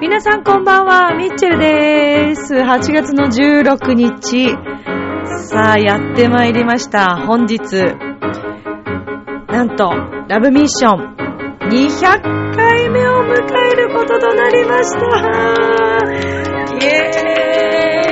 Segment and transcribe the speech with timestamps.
[0.00, 2.54] 皆さんこんばんは、ミッチェルです。
[2.54, 4.56] 8月の16日。
[5.46, 7.16] さあ、やってまいりました。
[7.24, 8.07] 本日。
[9.58, 9.90] なんと、
[10.28, 11.16] ラブミッション
[11.68, 12.22] 200
[12.54, 13.34] 回目を迎
[13.72, 15.00] えることとなりました。
[16.78, 17.10] イエ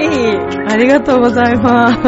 [0.01, 2.01] ーイありがとうございます。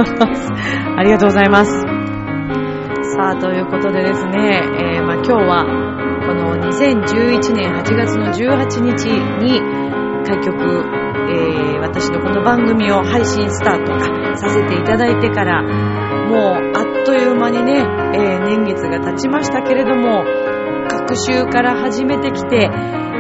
[0.97, 1.71] ありがとうございます。
[1.71, 4.61] さあ、ということでですね、
[4.97, 5.67] えー、まあ、今日は、
[6.27, 9.05] この2011年8月の18日
[9.39, 9.61] に
[10.27, 10.83] 開局、
[11.31, 14.01] えー、私のこの番組を配信スタート
[14.37, 16.68] させていただいてから、もう
[17.19, 20.25] いう間にね、えー、年月が経ちましたけれども、
[20.89, 22.71] 学習から始めてきて、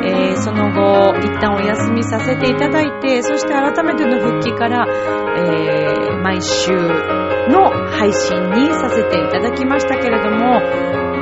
[0.04, 10.60] えー、その後、一旦お休みさせていただいて、そして改めての復帰から、えー、毎週の配信にさせていただきましたけれども、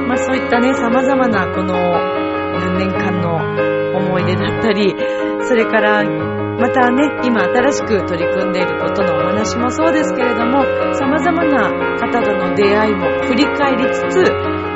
[0.07, 4.95] まあそういったね、様々なこの何年間の思い出だったり、
[5.43, 6.26] それから、
[6.59, 14.25] またね、今新しく取り組んでいることのお話もそうですけれども、様々な方との出会いも振り返りつつ、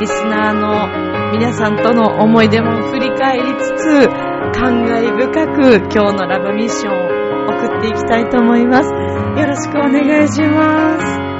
[0.00, 4.08] リスナーの皆さんとの思い出も振り返りつつ、
[4.52, 8.90] 感慨深く今日のラブミッションを送っていきたいと思います。
[8.90, 11.30] よろしくお願いします。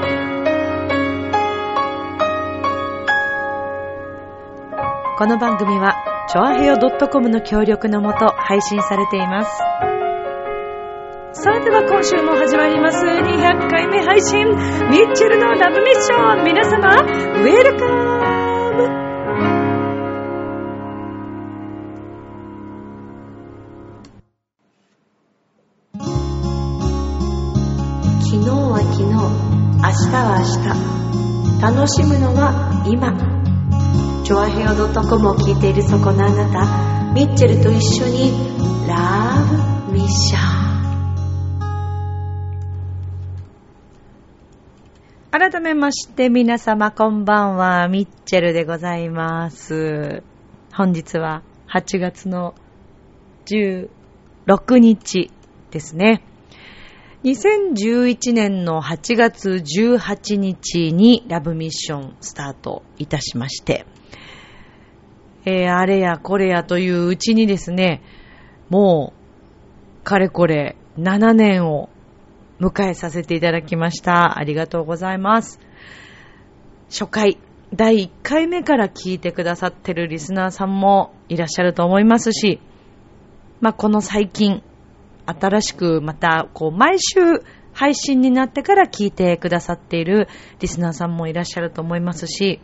[5.19, 5.95] この番組は
[6.29, 9.51] チョアヘヨ .com の協力のもと配信されています。
[11.33, 12.97] それでは今週も始まります。
[13.05, 14.45] 200回目配信。
[14.47, 16.43] ミッチェルのラブミッション。
[16.43, 18.01] 皆様ウェルカム。
[28.19, 29.15] 昨日は昨日明
[30.09, 31.75] 日は明日。
[31.77, 33.15] 楽しむのは今。
[34.25, 38.33] チョアヘオ .com を聞いているそこのあなた、ミッチェルと一緒に
[38.85, 39.45] ラ
[39.87, 40.60] ブミッション。
[45.31, 50.23] 改めまして皆様こんばんは、ミッチェルでございます。
[50.73, 52.53] 本日は8月の
[53.45, 53.87] 16
[54.77, 55.31] 日
[55.71, 56.21] ですね。
[57.23, 63.85] 2011年の8月18日にラブミッションスタートいたしまして、
[65.45, 68.01] えー、あれやこれやといううちにですね、
[68.69, 69.13] も
[70.01, 71.87] う、かれこれ7年を
[72.61, 74.37] 迎えさせていただきました。
[74.37, 75.59] ありがとうございます。
[76.89, 77.39] 初回、
[77.73, 82.59] 第1回目から聞いてくださってるリスナーさんもいらっしゃると思いますし、
[83.61, 84.61] まあ、この最近、
[85.25, 90.27] 新しくまた、こう、毎週配信になってから聞いてくださっている
[90.59, 92.59] リスナーさんもいらっしゃると思いますし、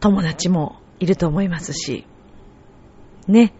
[0.00, 2.06] 友達もいると思いますし、
[3.28, 3.54] ね。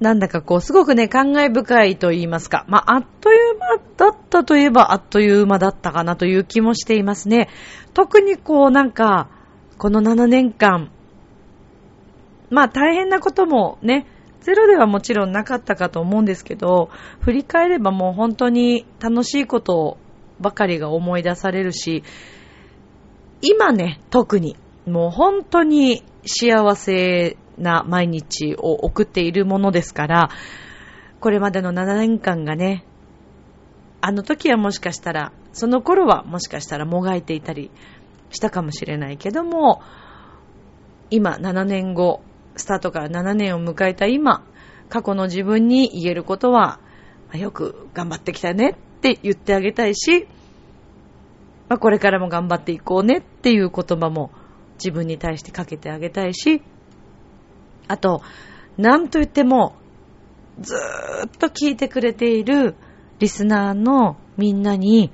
[0.00, 7.48] なんだかこう、すごくね、感慨深いと言いますか、まあ、あっという間だったといえば、あっという間だったかなという気もしていますね。
[7.92, 9.28] 特にこう、なんか、
[9.78, 10.90] この7年間、
[12.50, 14.06] まあ、大変なこともね、
[14.40, 16.90] ゼロではもちろんなかったかと思うんですけど、
[17.20, 19.96] 振り返ればもう本当に楽しいこと
[20.38, 22.02] ばかりが思い出されるし、
[23.40, 24.56] 今ね、特に
[24.86, 30.30] もう本当に幸せな毎日を送っているものですから、
[31.20, 32.84] これまでの7年間がね、
[34.00, 37.70] あの時はもしかしたら、その頃はもしかしたらもがいていたり
[38.30, 39.82] したかもしれないけども、
[41.10, 42.22] 今7年後、
[42.56, 44.44] スタートから7年を迎えた今、
[44.88, 46.80] 過去の自分に言えることは、
[47.32, 50.26] よく頑張ってきたねって言ってあげたいし、
[51.68, 54.30] まあ、これからも頑張っていこうねっていう言葉も
[54.74, 56.62] 自分に対してかけてあげたいし、
[57.88, 58.22] あと、
[58.76, 59.76] なんと言っても、
[60.60, 62.74] ずーっと聞いてくれている
[63.18, 65.10] リスナーのみんなに、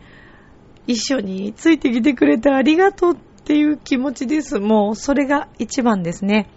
[0.87, 4.59] 一緒についてきてくれてありがとうっていう気持ちです。
[4.59, 6.49] もう、それが一番ですね。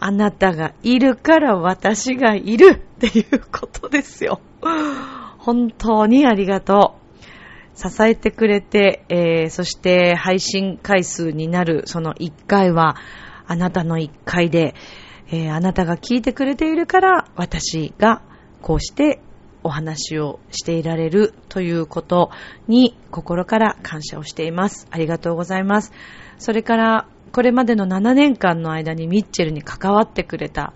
[0.00, 4.40] あなたがいるから私がいるっていうことですよ。
[5.38, 7.02] 本当にありがとう。
[7.74, 12.96] 支えてくれて、えー、そして配信回数になるその1回は、
[13.46, 14.74] あなたの1回で、
[15.32, 18.20] えー、あなたが聞いてくれているから、私が
[18.60, 19.18] こうして
[19.64, 22.30] お話をしていられるということ
[22.68, 24.86] に心から感謝をしています。
[24.90, 25.90] ありがとうございます。
[26.38, 30.74] それから、これまでの7年間の間にミッチェルに関わってくれた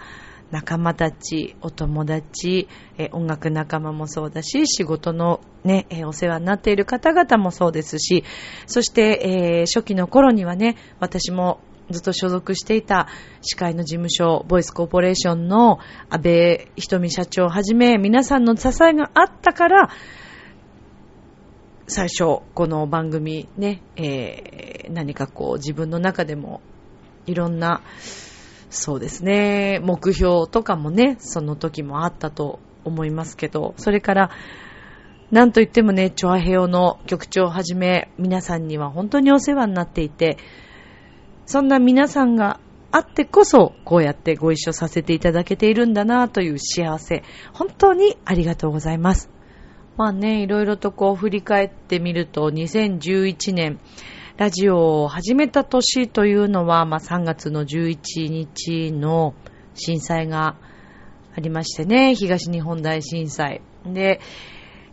[0.51, 2.67] 仲間たち、お友達、
[2.97, 8.25] え音楽仲間もそうだし、仕事のね、えお世話になっている方々もそうですし、
[8.67, 11.61] そして、えー、初期の頃にはね、私も
[11.91, 13.09] ずっと所属していた
[13.43, 15.79] 司会の事務所、ボイスコーポレーションの
[16.09, 19.91] 安倍瞳社長をはじめ、皆さんの支えがあったから、
[21.87, 26.61] 最初、この番組ね、えー、何かこう自分の中でも
[27.27, 27.83] いろんな、
[28.71, 34.31] そうですね、目標とかもね、その時もあったと思いますけど、それから、
[35.31, 40.39] なんといってもね、チョアヘオの局長をはじめ、皆さんには本当にお世話になっていて、
[41.47, 42.61] そんな皆さんが
[42.91, 47.23] あってこそ、こうやってご一緒させていただけているんだなという幸せ、
[47.53, 49.31] 本当にありがとうございます。
[49.97, 53.79] まあね、いろいろとこう振り返ってみると、2011年、
[54.37, 59.35] ラジオを始めた年というのは、まあ3月の11日の
[59.75, 60.57] 震災が
[61.37, 63.63] ありましてね、東日本大震災。
[63.87, 64.21] で、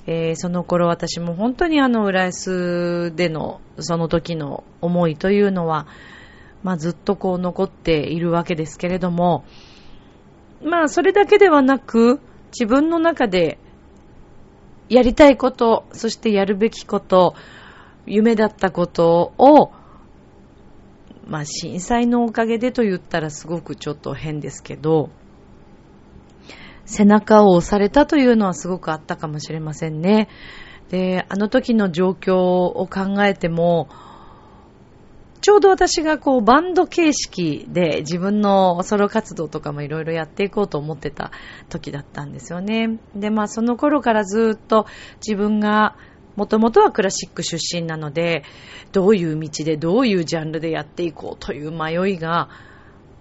[0.06, 5.88] えー、その頃私も本当にあの浦安でのその時の思いというのは、
[6.64, 9.44] まあ、ずっとこう残っているわけですけれども、
[10.64, 12.20] まあ、それだけではなく、
[12.52, 13.58] 自分の中で
[14.90, 17.36] やりたいこと、そしてやるべきこと、
[18.06, 19.72] 夢だったことを、
[21.26, 25.10] まあ、震災のおかげでと言ったらすごくちょっと変ですけど、
[26.86, 30.28] 背中を押されたというのはすごくあったかもしれませんね。
[30.90, 33.88] で、あの時の状況を考えても、
[35.44, 41.32] ちょうど私がこうバンド形式で自分のソロ活動とかもいろいろやっていこうと思ってた
[41.68, 42.98] 時だったんですよね。
[43.14, 44.88] で、まあその頃からずっと
[45.18, 45.98] 自分が
[46.38, 48.46] もともとはクラシック出身なので、
[48.94, 52.48] どういう道でどういうジャンルでやっていこうという迷いが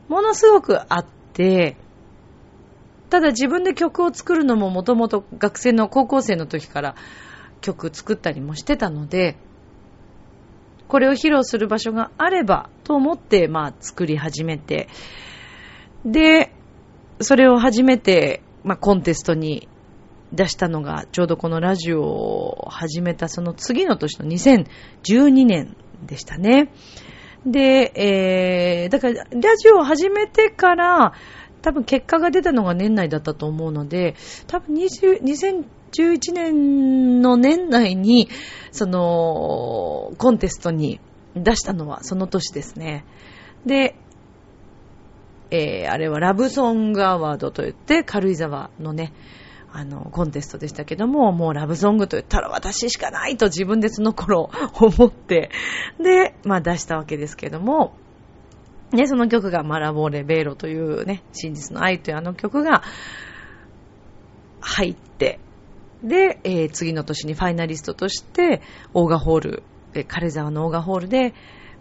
[0.06, 1.76] ものすごくあって、
[3.10, 6.94] ただ自分で曲を作るのももともと学生の高校生の時から
[7.62, 9.36] 曲作ったりもしてたので、
[10.92, 14.88] これを披露する場所があればと思って、まあ、作り始めて、
[16.04, 16.52] で、
[17.18, 19.68] それを初めて、まあ、コンテストに
[20.34, 26.70] 出したのが、ちょうどこのラジオを始めたその次の年の2012年でしたね。
[27.46, 31.14] で、えー、だから、ラジオを始めてから、
[31.62, 34.14] 多分結果が出たのが年内だったと思うので、
[34.46, 38.28] 多分20、2011年の年内に、
[38.70, 41.00] その、コンテストに
[41.34, 43.04] 出したのはその年ですね。
[43.66, 43.96] で、
[45.50, 49.12] えー、あれはラブソングアワードといって、軽井沢のね、
[49.70, 55.50] あの、コンテストでしたけども、もうラブソングと言ったら私しかないと自分でその頃思って、
[56.02, 57.94] で、まあ出したわけですけども、
[58.92, 62.82] ね、その曲がマラボーレ・ベーロというね、真実の愛というあの曲が
[64.60, 65.38] 入って、
[66.02, 68.60] で、えー、次の年にファイナリストとして、
[68.94, 69.62] オーガホール、
[69.94, 71.34] えー、軽沢のオーガホールで、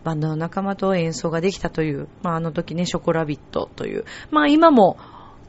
[0.03, 4.97] バンドの仲間と演奏ができたという、まあ、あの時ね、ショコラビットという、まあ今も、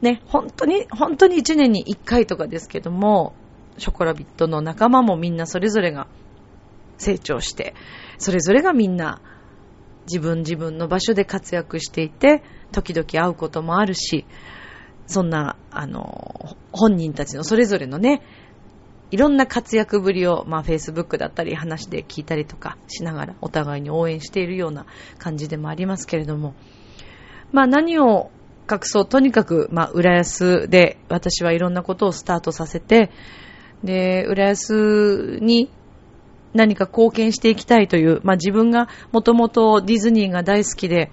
[0.01, 3.33] ね、本当に、本当に1年に1回とかですけども、
[3.77, 6.07] ショコラビットの仲間もみんなそれぞれが
[6.97, 7.73] 成長して、
[8.17, 9.21] それぞれがみんな
[10.05, 14.25] 自分自分の場所で活躍していて、時々会うこともあるし、
[15.07, 18.21] そんな、あの、本人たちのそれぞれのね、
[19.13, 24.87] いろんな活躍ぶりを、まあ、Facebook だったり話で聞いたりとかしながらお互いに応援しているような
[25.19, 26.55] 感じでもありますけれども、
[27.51, 28.31] まあ、何を
[28.67, 33.11] 隠そう、とにかく、まあ、浦安で私はいろんなことをスタートさせて、
[33.83, 35.69] で、浦安に
[36.55, 41.11] 何か貢献していきたいという、まあ、自分がもともとディズニーが大好きで、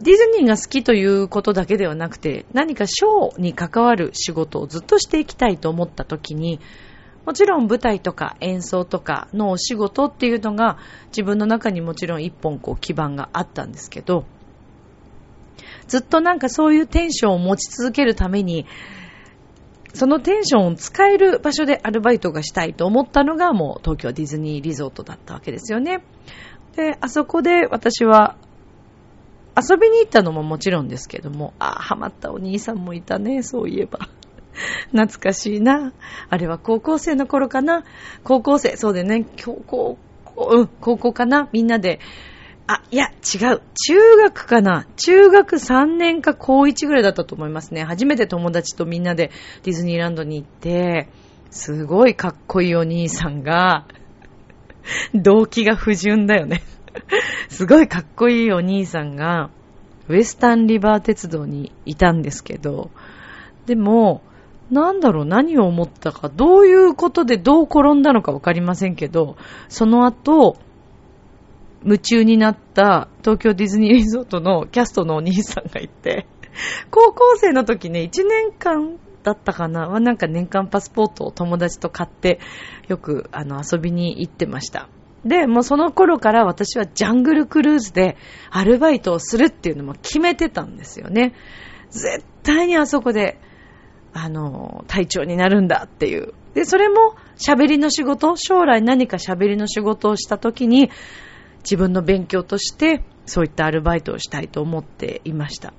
[0.00, 6.60] ディズニーが好きということだけではなくて、何かショーに関わる仕事をずっとしていきたいと思った時に、
[7.26, 10.78] もちろん舞台とか演奏とかのお仕事っていうのが
[11.08, 14.24] 自分の中にもちろん一本こう基盤があったんですけど、
[15.88, 18.66] ずっとなんかそういうテンションを持ち続けるために、
[19.94, 26.04] そのテンションを使える場所でアルバイトがしたいと思ったのがもう東京ディズニーリゾートだったわけですよね。
[26.76, 28.36] で、あそこで私は
[29.60, 34.08] 遊びに行ったのももちろんですけども、ああ、ハマったお兄さんもいたね、そういえば。
[34.90, 35.92] 懐かしいな。
[36.28, 37.84] あれは高校生の頃かな。
[38.24, 39.98] 高校生、そうでね、高校、
[40.36, 41.48] うん、高校かな。
[41.52, 42.00] みんなで、
[42.66, 43.62] あ、いや、違う。
[43.74, 47.82] 中学かな中学3年か高1ぐらいだったと思いますね。
[47.84, 49.30] 初めて友達とみんなで
[49.62, 51.08] ディズニーランドに行って、
[51.50, 53.86] すごいかっこいいお兄さんが、
[55.14, 56.62] 動機が不純だよね。
[57.48, 59.50] すごいかっこいいお兄さんが、
[60.08, 62.90] ウエスタンリバー鉄道にいたんですけど、
[63.66, 64.22] でも、
[64.70, 69.36] なんだろう、何を思ったか、どういうことでどう転んだのかわかりませんけど、
[69.68, 70.56] その後、
[71.84, 76.26] 夢中になった東京ディズニーリゾートのキャストのお兄さんがいて、
[76.90, 82.40] 高校生の時ね、1年間だったかなはなんか年間パスポートを友達と買って、
[82.88, 84.88] よくあの遊びに行ってました。
[85.28, 88.16] で、もうその頃から私はジャングルクルーズで
[88.50, 91.34] アルバイトをするっていうのも決めてたんですよね。
[91.90, 93.38] 絶対にあそこで、
[94.12, 96.32] あの、隊長になるんだっていう。
[96.54, 100.90] で、それも喋りの仕事、将来何か喋りの仕事をした時に、
[101.62, 105.74] 自分の勉強としてそういったアルバイトをしたいと思っていました。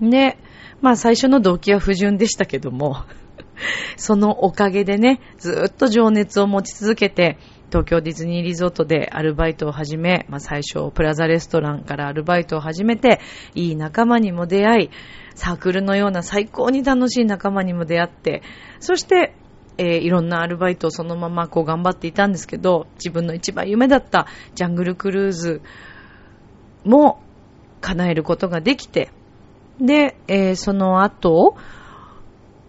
[0.00, 0.38] で、
[0.80, 3.04] まあ最初の動機は不純でしたけども、
[3.96, 13.20] そのおかげでね、ずっと情熱を持ち続けて、東京ディズニーリゾートでアルバイトを始め、まあ最初プラザレストランからアルバイトを始めて、
[13.54, 14.90] いい仲間にも出会い、
[15.34, 18.42] サークルのような最高に楽しい仲間にも出会って、
[18.80, 19.34] そして
[19.78, 25.62] えー、いろんなアルバイトをそのままこう頑張っていたんですけど、自分の一番夢だったジャングルクルーズ
[26.84, 27.20] も
[27.80, 29.10] 叶えることができて、
[29.78, 31.56] で、えー、その後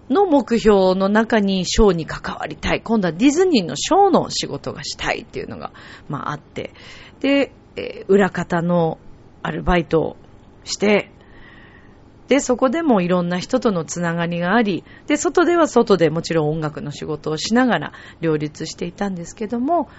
[0.10, 2.82] の目標の中にショーに関わりたい。
[2.82, 5.72] 今度はディズニーのショーの仕事がしたいっていうのが、
[6.08, 6.74] まああって、
[7.20, 8.98] で、えー、裏方の
[9.44, 10.18] アルバイトを
[10.64, 11.12] して、
[12.28, 19.90] で、そこでもいろんな人とのつながりがあり、で、外では外でもちろん音楽の仕事をしながら両立していたんですけども、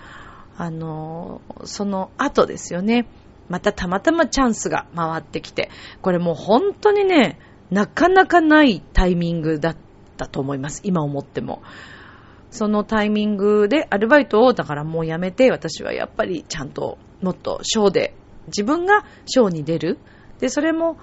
[0.57, 3.07] あの、その後ですよね、
[3.49, 5.71] またたまたまチャンスが回ってきて、
[6.03, 7.39] これもう本当にね、
[7.71, 9.88] なかなかないタイミングだった。
[10.27, 10.81] と思います。
[10.85, 11.63] 今思っても。
[12.51, 18.15] そのタイミングでアルバイトをだからもうやめて、私はやっぱりちゃんともっとショーで、
[18.47, 19.99] 自分がショーに出る。
[20.41, 20.97] で、それも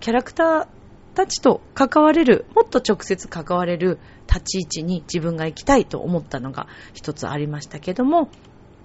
[0.00, 0.66] キャラクター
[1.14, 8.30] たちと関われる、もっと直接関われる立ち位置に自分が行きたいと思ったのが一つありましたけども、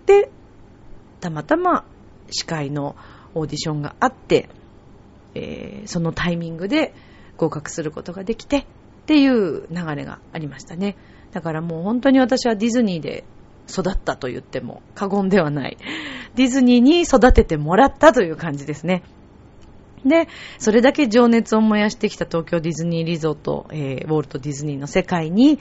[0.05, 0.29] で、
[1.21, 1.85] たまたま
[2.29, 2.95] 司会の
[3.35, 4.49] オーディションがあって、
[5.35, 6.93] えー、そのタイミングで
[7.37, 8.65] 合格することができて
[9.01, 10.95] っていう流れがありましたね。
[11.31, 13.23] だからもう本当に私はディズニーで
[13.69, 15.77] 育ったと言っても過言ではない。
[16.35, 19.03] ディズニーに育ててもらったという感じですね。
[20.05, 20.27] で、
[20.57, 25.59] それだけ情熱を燃やしてきた東京ディズニーリゾート、えー、ウォルト・ディズニーの世界に、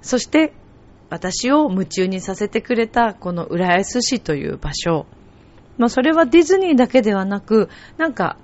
[0.00, 0.52] そして
[1.10, 5.06] 私を夢中にさせてくれたこの浦安市という場所、
[5.76, 7.68] まあそれはディズニーだけではなく、
[7.98, 8.38] なんか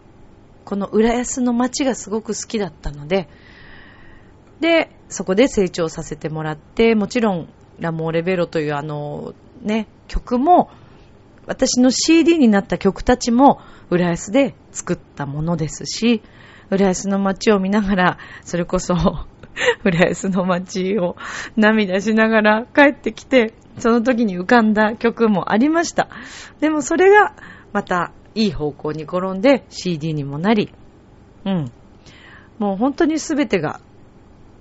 [0.64, 3.29] この浦安の街がすごく好きだったので、
[4.61, 10.71] で、そこで成長させてもらって、もちろんラモーレベロというあのね、曲も
[11.47, 16.23] 私の CD になった曲たちも浦安で作ったものですし、
[16.71, 18.95] 浦安の街を見ながら、それこそ
[19.85, 21.17] 浦安の街を
[21.57, 26.09] 涙しながら帰ってきて、その時に浮かんだ曲もありました。
[26.61, 27.35] でもそれが
[27.73, 30.73] またいい方向に転んで CD にもなり、
[31.45, 31.73] うん。
[32.59, 33.81] もう本当に全てが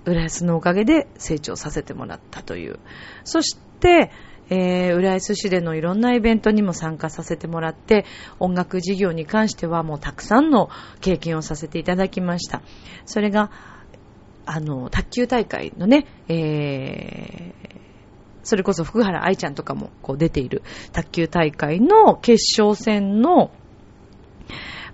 [0.04, 2.78] 浦安のおかげで成長させてもらったという。
[3.24, 4.10] そして、
[4.50, 8.04] えー、浦安市でのいろんなイベントにも参加させてもらって、
[8.38, 10.68] 音楽事業に関してはもうたくさんの
[11.00, 12.62] 経験をさせていただきました。
[13.06, 13.50] それが、
[14.46, 17.74] あの、卓球大会のね、えー、
[18.42, 23.50] それこそ福原愛ちゃんとかもこう出ている卓球大会の決勝戦の、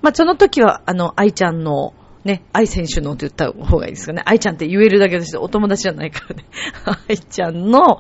[0.03, 1.93] まあ、その時は、あの、愛ちゃんの
[2.25, 4.23] ね、愛選手のって言った方がいいですかね。
[4.27, 6.45] 愛ちゃんって言えるだけですお友達じゃないからね。
[7.09, 7.99] 愛ちゃんの、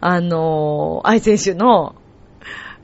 [0.00, 1.96] あの愛選手の、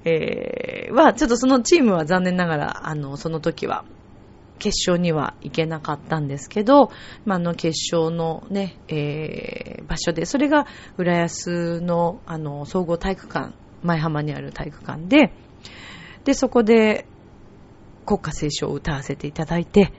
[0.05, 3.85] えー、は、ちょっとそのチームは残念ながら、あの、その時は、
[4.59, 6.91] 決勝には行けなかったんですけど、
[7.25, 10.67] まあ、あの、決勝のね、えー、場所で、それが、
[10.99, 15.33] 浦安の、あの、総合体育館、前浜にある体育館で、
[16.25, 17.07] で、そこで、
[18.07, 19.93] 国歌斉唱を歌わせていただいて、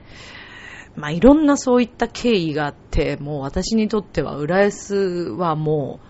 [0.96, 6.08] まあ、いろんなそういった経緯があって、もう私にとっては浦安はもう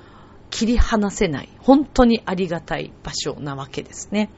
[0.50, 4.30] 切り離せない、本当にありがたい場所なわけですね。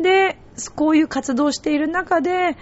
[0.00, 0.38] で、
[0.74, 2.56] こういう活動している中で、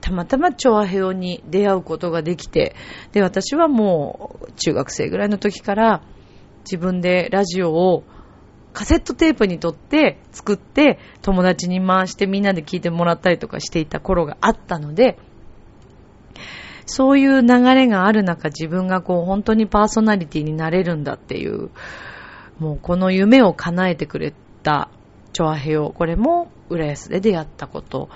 [0.00, 2.76] たまたま調和平に出会うことができて、
[3.12, 6.02] で、私はもう中学生ぐらいの時から
[6.60, 8.04] 自分でラジオを
[8.72, 15.18] カセットテープに撮って作って友達に回してみんなで聞いてもらったりとかしていた頃があったので、
[16.86, 21.70] そういう流れがある中自分がこう本当にパーソナリティになれるんだっていう、
[22.58, 24.88] もうこの夢を叶えてくれた
[25.32, 28.08] チョアヘヨ、これも浦安で出会ったこと。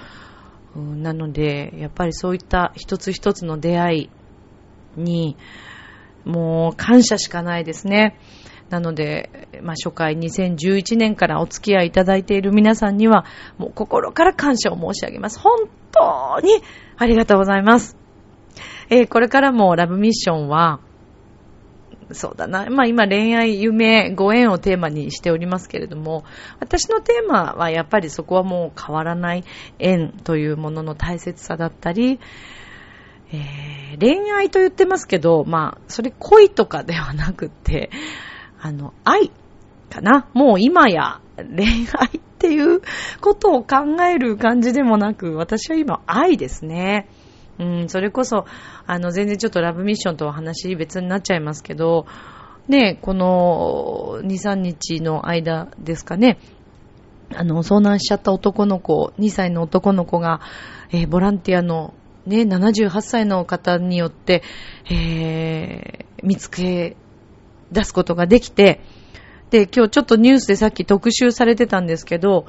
[0.75, 4.11] なので、やっぱりそういった一つ一つの出会い
[4.97, 5.37] に、
[6.25, 8.19] もう感謝しかないですね。
[8.69, 13.25] なので、まあ、初回2011年からお付き合いいただいている皆さんには、
[13.59, 15.41] もう心から感謝を申し上げます。
[15.41, 16.63] 本当に
[16.97, 18.00] ありがとうございます。
[18.91, 20.81] えー、これからもラブミッションは、
[22.13, 22.67] そうだな。
[22.71, 26.25] まあ今恋愛、夢、ご縁をテーマにしておりますけれども、
[26.59, 29.45] 私のテーマはやっぱりそこはもう変わらない
[29.79, 32.19] 縁というものの大切さだったり、
[33.33, 37.91] えー、恋愛と言ってますけど、まあ、それ恋とかではなくて、
[38.61, 39.31] あの、愛
[39.89, 40.29] かな。
[40.35, 42.81] もう今や恋愛っていう
[43.21, 47.09] ことを考える感じでもなく、私は今愛ですね。
[47.61, 48.47] うん、それこそ、
[48.87, 52.07] あの、全然ちょっとラブミッションとは話別になっちゃいますけど、
[52.69, 56.39] ね、この2、3日の間ですかね、
[57.37, 60.41] あの、遭難しちゃった男の子、2歳の男の子が、
[60.91, 61.93] えー、ボランティアの
[62.27, 64.43] ね、78歳の方によって、
[64.91, 66.97] えー、見つけ
[67.73, 68.81] 出すことができて、
[69.51, 72.47] で、今日ちょっとニュースでさっき特集されてたんですけど、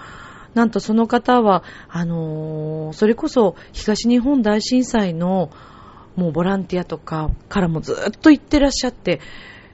[0.53, 5.49] なんとその方は、あのー、それこそ東日本大震災の
[6.15, 9.21] もうボランティアとかからもずっと行ってらっしゃって、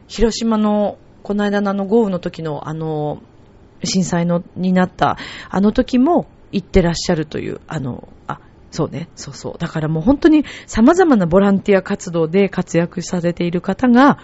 [0.08, 3.22] 広島のこの間のあの豪雨の時のあの、
[3.84, 5.18] 震災のになった、
[5.50, 8.40] あの時も行ってらっしゃるという、あの、あ、
[8.72, 9.58] そうね、そうそう。
[9.58, 14.20] だからもう本当に様々なボランティア活動で活躍されている方が、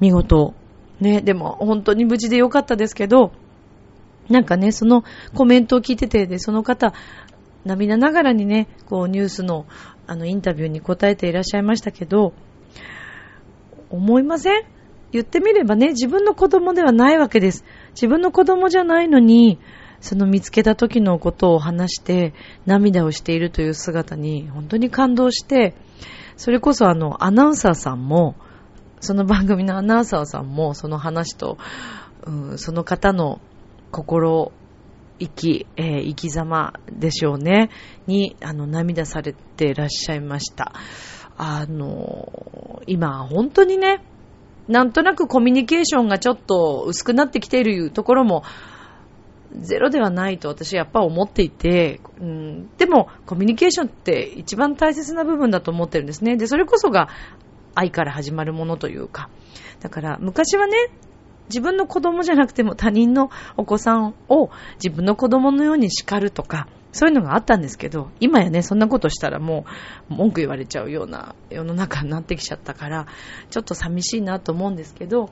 [0.00, 0.54] 見事、
[1.00, 3.32] ね、でも本当に無事でよかったですけど、
[4.28, 5.04] なんかね、その
[5.34, 6.92] コメントを聞いてて、で、その方、
[7.64, 9.66] 涙ながらにね、こうニュースの
[10.06, 12.32] あのインタビューに答えていらっしゃいましたけど、
[13.90, 14.62] 思いません？
[15.12, 17.64] 言ってみればね、自分の子供ではないわけです。
[17.90, 19.58] 自分の子供じゃないのに、
[20.00, 22.32] その見つけた時のことを話して
[22.66, 25.74] 涙をしているという姿に本当に感動して、
[26.36, 28.36] それこそあのアナウンサーさんも、
[29.00, 31.58] その番組のアナウンサーさんもその話と、
[32.24, 33.40] うん、その方の
[33.90, 34.52] 心
[35.18, 37.70] 生き、えー、生き様でしょうね、
[38.06, 40.72] に、あの、涙されていらっしゃいました。
[41.36, 44.02] あの、今、本当にね、
[44.68, 48.42] なんとなくコミュニケーションがちょっと薄くなってきているところも、
[49.60, 56.36] ゼロではないと私はやっぱ思っていて、うん、でもコミュニケーションって一番大切な部分だと思ってるんですね。
[56.36, 57.08] で、それこそが
[57.74, 59.30] 愛から始まるものというか。
[59.80, 60.74] だから昔はね、
[61.48, 64.50] 自分の子供じゃなくても他人のお子さんを
[64.82, 69.64] 自分の子供のように叱るとか、そういうのがあったんですけど、今やね、そんなことしたらも
[70.10, 73.06] う文句言われちゃうような世の中になってきちゃったから、
[73.50, 75.30] ちょっと寂しいなと思うんですけど、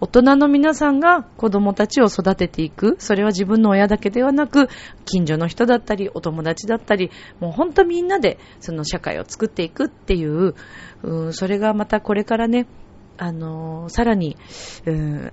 [0.00, 2.96] 大人の皆さんが子供たちを育てていく。
[2.98, 4.68] それは自分の親だけではなく、
[5.04, 7.10] 近所の人だったり、お友達だったり、
[7.40, 10.54] もうほんとみんなでその社会を作っていくっていう、
[11.02, 12.66] うん、それがまたこれからね、
[13.20, 14.38] あのー、さらに、
[14.86, 15.32] うん、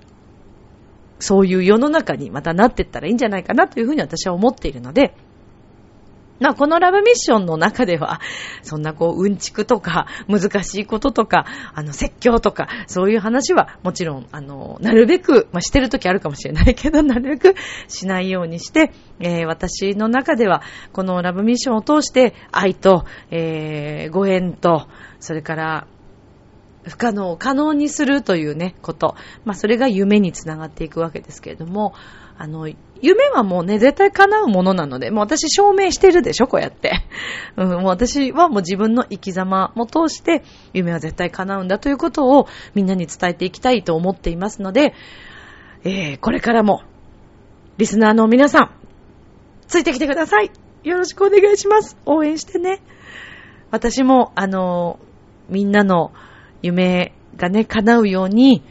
[1.18, 5.14] そういう世の中にまたなっていったらいいんじゃないかなというふうに私は思っているので、
[6.38, 8.20] まあ、このラブミッションの中では、
[8.62, 17.54] そんなこう、うんちくとか、難しいこととか、あの、説教とか、そういう話は、もちろん、あの、なるべく、まあ、してるときあるかもしれないけど、なるべく
[17.88, 24.86] しないようにして、えー、私の中では、このラブミッションを通して、愛と、えー、ご縁と、
[25.18, 25.86] それから、
[26.88, 29.14] 不可能を可能にするというね、こと。
[29.44, 31.94] まあ、それが夢につながっていくわけですけれども、
[32.36, 32.68] あの、
[33.00, 36.92] 夢はもうね、絶対叶うものなので、もう私証明してるでしょ、こうやって。
[37.56, 44.94] うん、もう私はもう自分の生き様も通して、夢は絶対叶うんだということをみんなに伝えていきたいと思っていますので、
[45.84, 46.82] えー、これからも、
[47.76, 48.70] リスナーの皆さん、
[49.66, 50.50] ついてきてください。
[50.84, 51.96] よろしくお願いします。
[52.06, 52.80] 応援してね。
[53.70, 54.98] 私も、あの、
[55.48, 56.12] みんなの
[56.62, 58.62] 夢がね、叶うように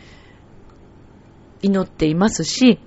[1.61, 2.79] 祈っていますし、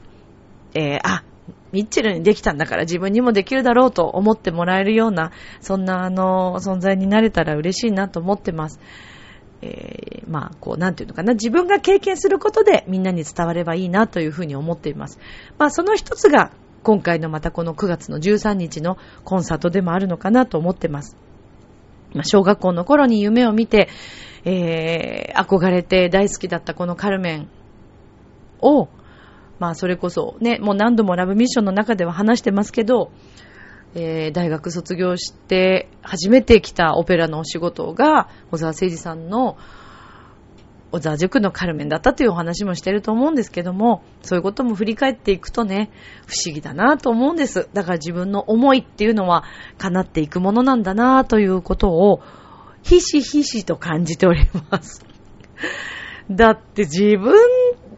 [0.74, 1.24] えー、あ、
[1.72, 8.80] ミッチェルにできたんだから自分にもできるだろうと思ってもらえるような、そんなあの、存在になれたら嬉しいなと思ってます。
[9.62, 15.18] えー、まあ、こう、なんていうのかな、自分が経験することでみんなに伝わればいいなというふうに思っています。
[15.58, 16.50] まあ、その一つが、
[16.82, 21.16] 今回のまたこの9月の13日のコンサートでもあるのかなと思ってます。
[22.14, 23.88] まあ、小学校の頃に夢を見て、
[24.44, 27.48] えー、憧れて大好きだったこのカルメン
[28.61, 28.88] を、
[29.59, 33.12] まあそれこそね、もう何度もラブミッションの中では話してますけど、
[33.94, 39.59] えー、大学卒業して初めて来たオペラのお仕事が小沢誠二さんの
[40.92, 45.90] 小沢塾のカルメンだったというお話もしてると思うんですけども、そういうことも振り返っていくとね、
[46.26, 47.68] 不思議だなと思うんです。
[47.72, 49.44] だから自分の思いっていうのは
[49.79, 52.22] 叶っていくものなんだなということを、
[52.83, 55.05] ひしひしと感じております。
[56.31, 57.35] だって自分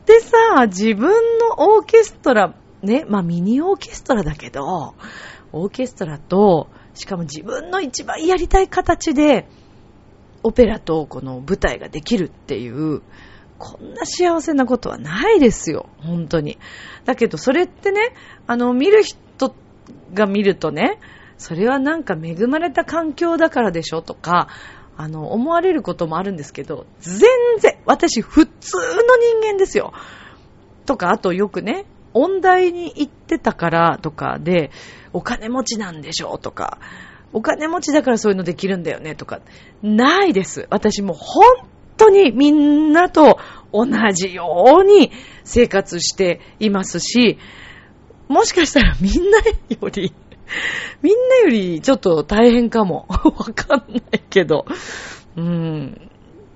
[0.06, 4.94] でさ、自分のオーケストラ、ね、まあミニオーケストラだけど、
[5.52, 9.46] オーケストラと、しかも自分の一番やりたい形で、
[10.42, 13.02] オペラとこの舞台ができるっていう、
[13.58, 15.88] こんな幸せなことはないですよ。
[15.98, 16.58] 本当に。
[17.04, 18.00] だけど、それってね、
[18.48, 19.54] あの、見る人
[20.14, 20.98] が見るとね、
[21.42, 24.48] それはなんか恵まれた環境だからでしょとか、
[24.96, 27.20] あの、思われることもあるんですけど、全
[27.58, 28.82] 然、私普通の
[29.40, 29.92] 人間ですよ。
[30.86, 34.70] とか、あとよくね、音大に行ってたからとかで、
[35.12, 36.78] お金持ちなんでしょうとか、
[37.32, 39.40] お金持ちだからそういうのできるんだよねとか、
[39.82, 40.68] ないです。
[40.70, 41.44] 私も本
[41.96, 43.38] 当にみんなと
[43.72, 45.10] 同じように
[45.42, 47.38] 生活していますし、
[48.28, 50.12] もしかしたらみんなより、
[51.02, 53.06] みんなよりちょっと大変かも。
[53.08, 53.16] わ
[53.54, 54.66] かんないけど。
[55.36, 56.10] うん。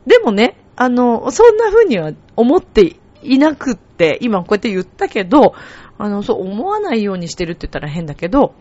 [0.07, 5.55] でもね、あの、そんな風には思っていなくって、今こうやって言ったけど、
[5.99, 8.55] あの、そう思わないようにしてるって言ったら変だけど、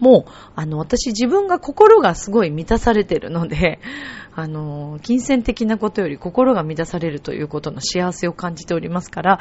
[0.00, 3.80] もう、あの、私自分が心がすごい満たされてるので、
[4.34, 9.40] あの、金銭的なことより心が満たされるということの幸せを感じておりますから、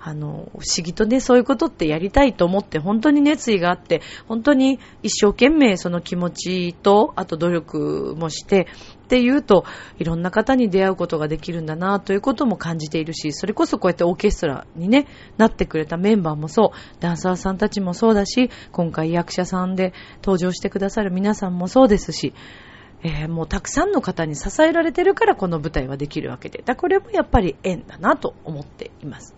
[0.00, 8.68] あの、不思議とね、そういうことってやりたいと思って本当に熱意があって、本当に一生懸命その気持ちと、あと努力もして、
[9.08, 9.64] っていうと、
[9.98, 15.06] いろんな方に出会うことができるんだなということも感じているし、それこそこうやってオーケストラにね、
[15.38, 22.34] なってくれたメンバーもそう、ダンサーさんたちもそうだし、今回役者さんで登場してくださる皆さんもそうですし、
[23.02, 29.34] えー、もうたくさんの方に支えられてるからこの舞台はできるわけで、だこれもやっぱり縁だなと思っています。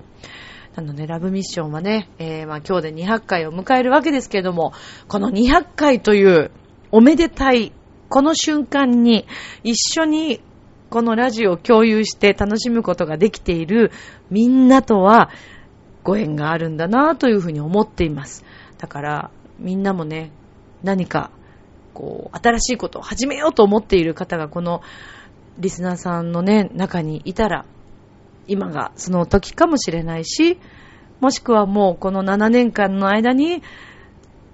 [0.75, 4.73] あのね、ラブミッションはね、えー、まあ今日で200回を迎えるわけですけれども、
[5.07, 6.51] この200回という
[6.93, 7.73] おめでたい
[8.11, 9.27] この瞬間に
[9.63, 10.41] 一緒に
[10.91, 13.93] このラジオを共有して楽しむことができている
[14.31, 15.31] みんなとは
[16.03, 18.45] ご縁があるんだなというふうに思っています。
[18.79, 20.33] だからみんなもね、
[20.83, 21.31] 何か
[21.95, 24.83] こう新しいことを始めようと思っている方がこの
[25.59, 27.65] リスナーさんのね、中にいたら
[28.49, 30.59] 今がその時かもしれないし、
[31.21, 33.63] もしくはもうこの7年間の間に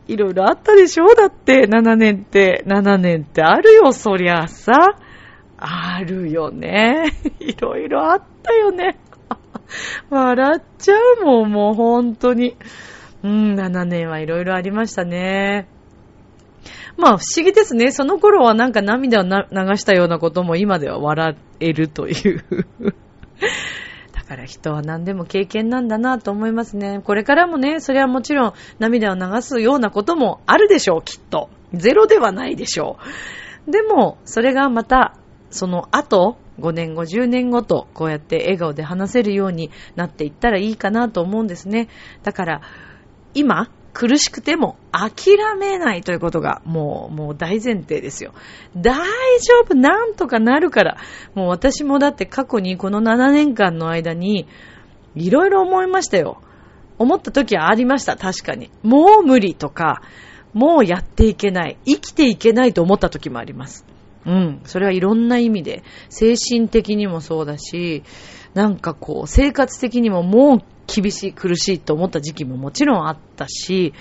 [0.09, 1.15] いろいろあったでしょ？
[1.15, 4.97] だって、7年って、7年ってあるよ、そりゃさ。
[5.59, 7.13] あるよね。
[7.41, 8.99] いろいろあったよね。
[10.11, 12.57] 笑っちゃうもん、もう本当に。
[13.23, 15.67] うん、7年はいろいろありましたね。
[16.97, 17.91] まあ不思議ですね。
[17.91, 19.31] その頃はなんか涙を流
[19.77, 22.45] したようなことも今では笑えるという
[24.27, 27.01] から人は何でも経験なんだなと思いますね。
[27.03, 31.49] これからもね、それはもちろん涙を流すようなこともあるでしょう、きっと。
[31.73, 32.99] ゼロではないでしょ
[33.69, 33.71] う。
[33.71, 35.17] でも、それがまた、
[35.51, 41.89] その後、5年後、10年後と、こうやって笑顔で話せるようになっていったらいいかなと思うんですね。
[42.23, 42.61] だから、
[43.35, 48.33] 今、苦しくても諦めないということがもう、もう大前提ですよ。
[48.77, 50.99] 大丈夫なんとかなるから。
[51.35, 54.47] もう私もだって過去にこの7年間の間に
[55.15, 56.43] いろいろ思いましたよ。
[56.99, 58.71] 思った時はありました、確かに。
[58.83, 60.03] もう無理とか、
[60.53, 63.87] もうやっていけない、生きていけないと思った時もあります。
[64.27, 64.61] うん。
[64.65, 68.03] それはいろんな意味で、精神的にもそうだし、
[68.55, 73.93] なんかこう、生活的にももう厳しい、苦しいと思った時期ももちろんあったし、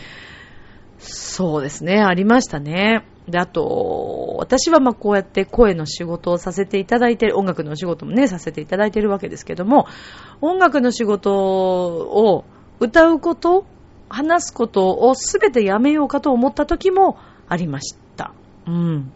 [0.98, 3.06] そうですね、ありましたね。
[3.28, 9.88] で、あと、私はまあこうやって声の仕事をさせていただいてる、音楽の仕事もね、させていただいてるわけですけども、
[10.42, 12.46] 音楽の仕事を
[12.80, 13.66] 歌うこと、
[14.10, 17.18] 話すことをすべてやめようかと思った時も
[17.48, 18.34] ありました。
[18.68, 19.12] うん。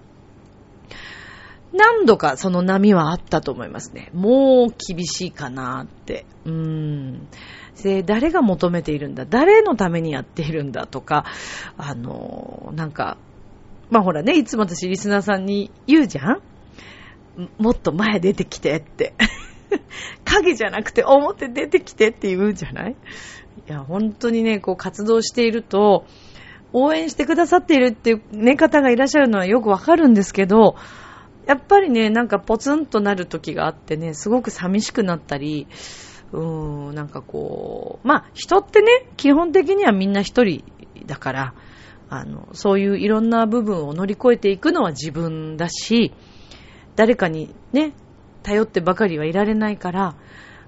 [1.72, 4.10] 何度かその波はあったと思いますね。
[4.14, 6.26] もう厳しいかなって。
[6.46, 7.28] うーん。
[7.84, 9.26] で、誰が求めているんだ？
[9.26, 11.26] 誰のためにやっているんだとか、
[11.78, 13.18] あの、なんか、
[13.90, 16.42] まあほらね、いつも私リスナーさんに言うじゃん？
[17.58, 19.14] もっと前出てきてって。
[20.26, 22.96] 影じゃなくて表出てきてって言うじゃない？
[23.68, 26.06] いや、本当にね、こう活動していると、
[26.74, 30.76] 応援してくださっているっていうね、方がいらっしゃるのはよくわかるんですけど、
[31.50, 35.66] やっぱりね、なんかポツンとなる時があってね、すごく寂しくなったり、
[36.32, 40.64] うーん、なんかこう、まあ、人ってね、基本的にはみんな一人
[41.08, 41.54] だから、
[42.08, 46.14] あの、そういういろんな部分を乗り越えていくのは自分だし、
[46.96, 47.94] 誰かにね、
[48.44, 50.16] 頼ってばかりはいられないから、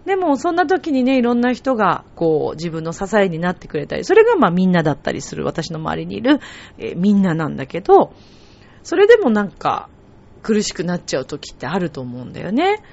[0.07, 6.39] でもそんな時にね、いろんな人がこう自分の支えになってくれたり、それがまあみんなだったりする、私の周りにいる、
[6.79, 8.13] えー、みんななんだけど、
[8.81, 9.87] それでもなんか
[10.41, 12.83] 苦しくなっちゃう時ってあると思うんだよね。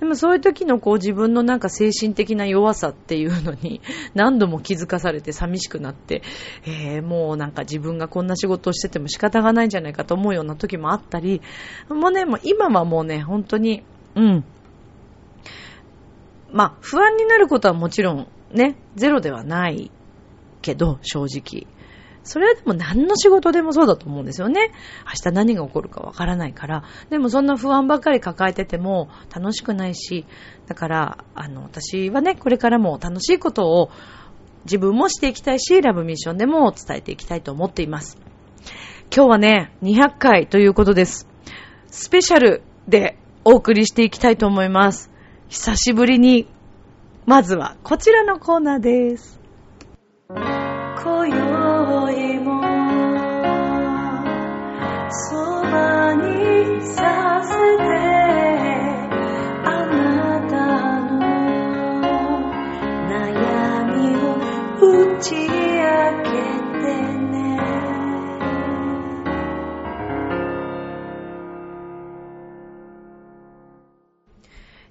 [0.00, 3.80] でもそういう時のこう自分のなんか精神的な弱さっていうのに
[4.14, 6.22] 何度も気づかされて寂しくなって、
[6.64, 11.42] えー、もうなんか自分がこんな仕事をしてても仕方がないんじゃないかと思うような時もあったり、
[11.88, 13.82] もうね、もう今はもうね、本当に、
[14.14, 14.44] うん。
[16.50, 19.90] まあ、不安になることはもちろんね、ゼロではない
[20.62, 21.66] けど、正直。
[22.28, 24.70] それはでも何の仕事でもそうだと思うんですよね。
[25.06, 26.84] 明日何が起こるかわからないから。
[27.08, 30.26] でもそんな不安ばっかり抱えてても楽しくないし、
[30.66, 33.90] だから、あの、私はね、これからも楽しいことを
[34.64, 38.18] 自分もしていきたいし、ラブミッションでも伝えていきたいと思っています。
[39.14, 41.26] 今日はね、200回ということです。
[41.90, 45.10] スペシャルでお送りしていきたいと思います。
[45.48, 46.46] 久しぶりに、
[47.24, 49.37] まずはこちらのコーナーです。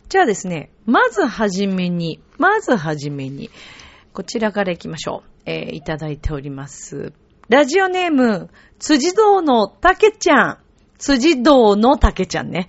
[0.09, 3.49] じゃあですね、まずはじめに、まずはじめに、
[4.13, 5.36] こちらから行きましょう。
[5.47, 7.13] えー、いただいております。
[7.47, 10.57] ラジオネーム、辻堂のたけちゃん。
[10.97, 12.67] 辻堂のたけちゃんね。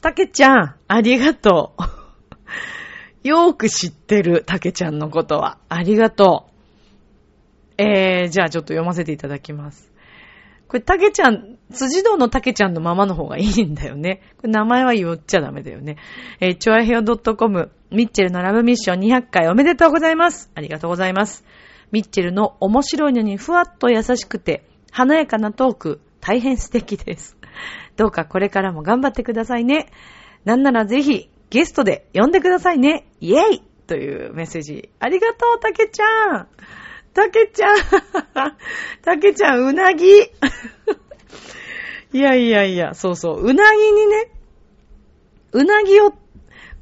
[0.00, 1.82] たけちゃん、ありがとう。
[3.28, 5.58] よーく知ってるたけちゃんのことは。
[5.68, 6.46] ありがと
[7.78, 7.82] う。
[7.82, 9.92] えー、じゃあちょっと読ませていただきます。
[10.66, 14.22] これ、たけちゃん、辻堂のたけちゃんのままの方がいいんだよね。
[14.38, 15.98] これ名前は言っちゃダメだよね。
[16.40, 20.50] えー、ちょあへよ .com、ミッチェルのラブミッション200回おめでとうございます。
[20.54, 21.44] ありがとうございます。
[21.92, 27.36] ミッチェルの面白いのにふわっと優しくて華やかなトーク、大変素敵です。
[27.96, 29.90] どうかこれからも頑張ってくださいね。
[30.44, 33.08] なんならぜひゲストで呼んでくださいね。
[33.20, 34.90] イェイというメッセージ。
[35.00, 36.48] ありがとう、たけちゃん。
[37.12, 37.76] たけちゃん。
[39.02, 40.06] たけちゃん、うなぎ。
[42.12, 43.42] いやいやいや、そうそう。
[43.42, 44.30] うなぎにね、
[45.52, 46.14] うなぎを、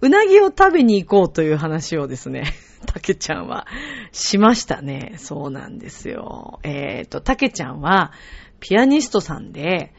[0.03, 2.45] うなぎを食べに行こうという話をですね。
[2.83, 3.67] たけちゃんは
[4.13, 5.15] しましたね。
[5.17, 6.61] そうなんですよ。
[6.63, 8.13] えっ、ー、と、たけちゃんは
[8.61, 9.95] ピアニストさんで、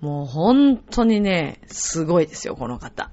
[0.00, 3.10] もう本当にね、すごいですよ、この方。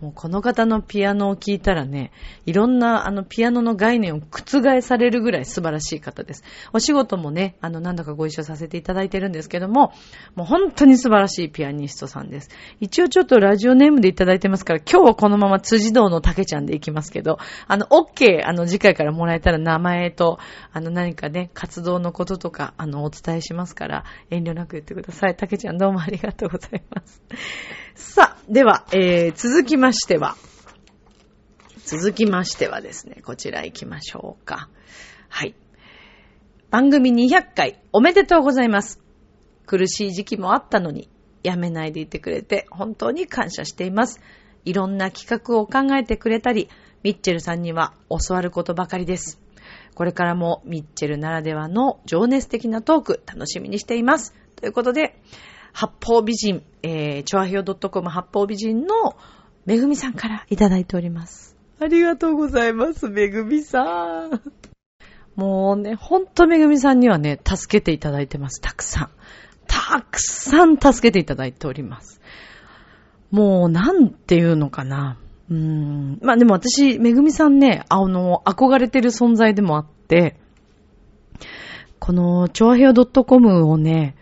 [0.00, 2.10] もうこの方のピアノを聴いたらね、
[2.46, 6.42] いろんなあのピアノの概念を覆されるぐらい素晴らしい方です。
[6.72, 9.92] お仕事もね、あのなんだかご一緒させていただいてるんですけども、
[10.34, 12.50] もう本当に素晴らしいピアニストさんです。
[12.80, 20.38] 一応ちょっとラジオネームでいただいてますから、今日はこのまま辻堂の竹ちゃんでいきますけど、あの、OK、あの次回からもらえたら名前と、
[20.72, 25.36] あの何かね、活動のこととか、あのお伝えしますから、遠慮なく言ってください。
[25.36, 27.22] 竹ちゃんどうもありがとうございます。
[27.94, 30.36] さあ、では、えー、続きましては、
[31.84, 34.68] 続きましてはですね、こちら行きましょうか。
[35.28, 35.54] はい。
[36.70, 39.00] 番組200回おめでとうございます。
[39.66, 41.08] 苦しい時期もあったのに、
[41.42, 44.20] やめないでいてくれて本当に感謝しています。
[44.64, 46.68] いろんな企画を考えてくれたり、
[47.02, 49.40] ミッチェルさんには教わることばかりです。
[49.94, 54.34] これからもミッチェルならではの情熱的なトーク楽しみにしています。
[54.56, 55.20] ということで、
[55.72, 59.16] 八方美人、えー、チョアヒョド .com 八方美人の
[59.66, 61.56] めぐみさんからいただいております。
[61.78, 64.42] ありがとうございます、めぐみさん。
[65.36, 68.60] もうね、ほんとめぐみさんにはね、助けていただいてます。
[68.60, 69.10] たくさん。
[69.66, 72.20] たくさん助けていただいております。
[73.30, 75.16] もう、なんていうのかな。
[75.48, 76.18] うーん。
[76.20, 80.36] まあでも私、めぐみさんね、あの、憧れてる存在でもあって、
[81.98, 84.16] この、チョアヘオ .com をね、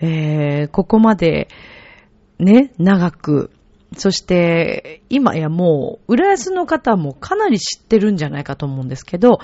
[0.00, 1.48] えー、ここまで、
[2.38, 3.50] ね、長く、
[3.96, 9.38] そして、今やもう、浦安の方もかなり知ってるんじゃないかと思うんですけど、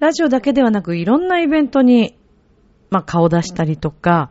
[0.00, 2.16] ラジオだけではなく、いろんなイベントに、
[2.90, 4.30] まあ、顔出したりとか、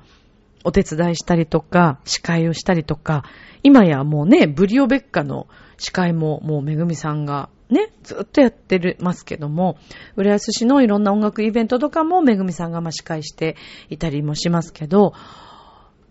[0.64, 3.24] お手伝いしたりとか、司会をしたりとか、
[3.64, 5.48] 今やもうね、ブリオベッカの
[5.78, 9.78] 司会ももうめぐみさんがね、ずっとやってるますけども、
[10.18, 13.56] 浦安市のいろんな音楽イベントとかもめぐみさんがま司会して
[13.90, 15.14] いたりもしますけど、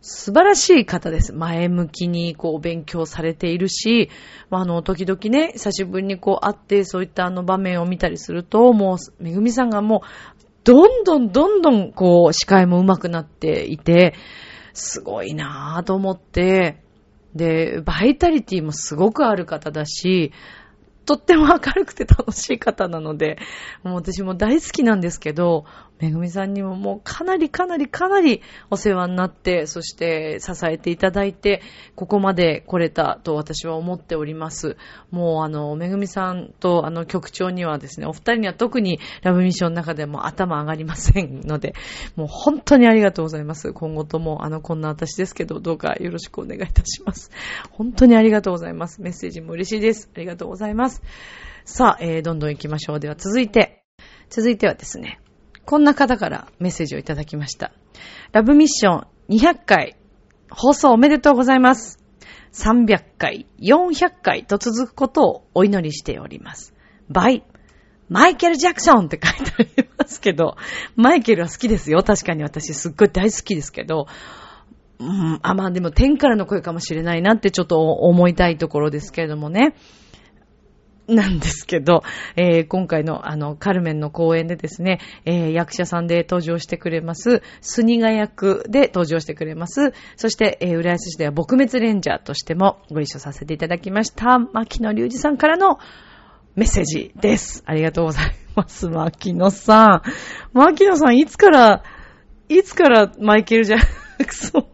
[0.03, 1.35] 素晴らしい方です。
[1.35, 4.11] 前向きにこう勉強されているし、
[4.51, 14.15] あの、時々ね、久しぶりにこう会って、そういったあの場面を見たりすると、もう、めぐみさんがもう、どんどんどんどんこう、視界も上手くなっていて、
[14.73, 16.83] すごいなぁと思って、
[17.35, 20.33] で、バイタリティもすごくある方だし、
[21.05, 23.39] とっても明るくて楽しい方なので、
[23.83, 25.65] もう私も大好きなんですけど、
[26.01, 31.63] めぐみさんにももうかなりかなりかなりお世話になって、そして支えていただいて、
[31.95, 34.77] ここまで来れたと私は思っております。
[35.11, 41.75] もうあの、めぐみさんとあの局長にはですね、お二人には特にラブミッションの中でも頭上がりませんので、
[42.17, 43.73] もう本当にありがとうございます。
[43.73, 47.31] 今後ともあの、こんな私ですけど、どうかよろしくお願いいたします。
[47.71, 49.03] 本当にありがとうございます。
[49.03, 50.11] メッセージも嬉しいです。
[50.15, 51.03] ありがとうございます。
[51.65, 53.01] さあ、えー、どんどん行きましょう。
[53.01, 53.85] では続いて、
[54.31, 55.21] 続いてはですね、
[55.71, 57.71] こんな方からメッセージをいただきました。
[58.33, 59.95] ラブミッション200回
[60.51, 62.03] 放送おめでとうございます。
[62.53, 66.75] 300回、400回と続くことをお祈りしております。
[67.09, 67.45] バイ、
[68.09, 70.57] マイケル・ジャクソンって書いてありますけど、
[70.97, 72.03] マイケルは好きですよ。
[72.03, 74.09] 確かに私すっごい大好きですけど、
[74.99, 79.77] うん、あ、まあでも天からの声かもしれないなってちょっと思いたいところですけれどもね。
[81.11, 82.03] なんですけど、
[82.37, 95.79] えー、今回のあの、カルメンの公演でですね、えー、役者さんで登場してくれます、スニガ役で登場してくれます、そして、えー、浦安市では撲滅レンジャーとしてもご一緒させていただきました、牧野隆二さんからの
[96.57, 97.63] メッセージです。
[97.67, 100.03] ありがとうございます、牧野さん。
[100.53, 101.83] 牧野さん、いつから、
[102.49, 103.79] いつからマイケル・ジャ
[104.27, 104.67] クソン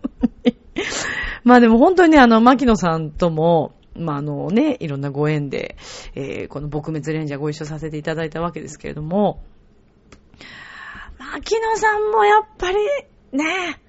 [0.45, 0.57] に？
[1.45, 5.77] まあでも本当にねあの、牧野さんとも、まあ、あのね、いろんなご縁で、
[6.15, 9.43] えー、この撲滅レンジャーご一緒させていただいたわけですけれども、
[11.19, 12.79] 牧野さんもやっぱり、
[13.33, 13.81] ね、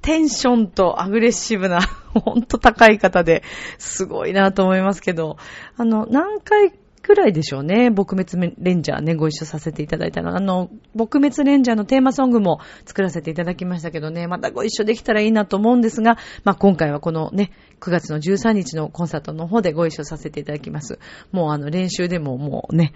[0.00, 1.80] テンションとアグレッシブな、
[2.14, 3.42] ほんと高い方で、
[3.78, 5.38] すごいなと思いますけど、
[5.76, 6.72] あの、何回
[7.04, 7.88] くらいでしょうね。
[7.88, 10.34] 撲滅レンジャーね、ご一緒させていただいたの。
[10.34, 20.98] あの、撲滅レンジャーのテーマソングも作らせていただきましたけどね、またご一緒できたらいいなと思うんですが、まあ、今回はこのね、9月の13日のコンサートの方でご一緒させていただきます。
[21.30, 22.94] もうあの練習でももうね、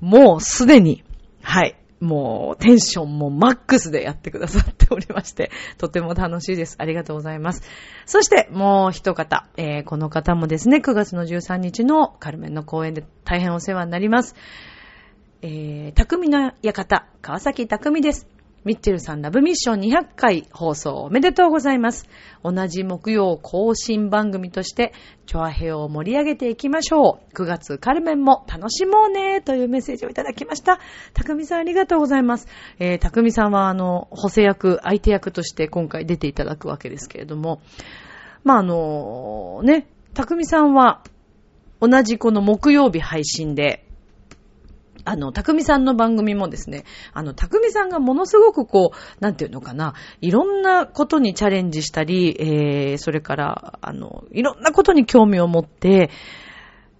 [0.00, 1.04] もうすでに、
[1.42, 6.76] はい、もうテンションもマックスでやってくださっておりまして、 とても楽しいです。
[6.78, 7.62] ありがとうございます。
[8.04, 14.34] そしてもう一方、えー、この方もですね、9月の13日のカルメンの公演で大変お世話になります。
[15.42, 18.35] えー、匠の館、川崎匠です。
[18.66, 22.08] ミッチェルさんラブミッション200回放送おめでとうございます。
[22.42, 24.92] 同じ木曜更新番組として、
[25.26, 27.32] チョアヘを盛り上げていきましょう。
[27.32, 30.80] 9月カルメンも楽しもうねというメッセージをいただきました。
[31.14, 32.48] たくみさんありがとうございます。
[32.80, 37.60] えー、たくみさんはあの、補正役、相手役として今回出ていただくわけですけれども、
[38.42, 41.04] まああの、ね、たくみさんは
[41.80, 43.85] 同じこの木曜日配信で、
[45.06, 56.10] あの、たくみさんの番組もですね、あの、たくみさんがものすごくこう、なんていうのかな、いろんなことにチャレンジしたり、えー、それから、あの、いろんなことに興味を持って、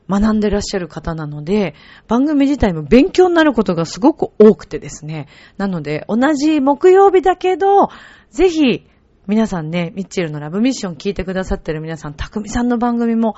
[0.08, 1.74] 学んでらっしゃる方なので、
[2.06, 5.26] 番組自体も勉強になることがすごく多くてですね。
[5.56, 7.88] なので、同じ木曜日だけど、
[8.30, 8.86] ぜひ、
[9.26, 13.34] 皆さんね、ミッチェルのラブミッション聞いてくださってる皆さん、たくみさんの番組も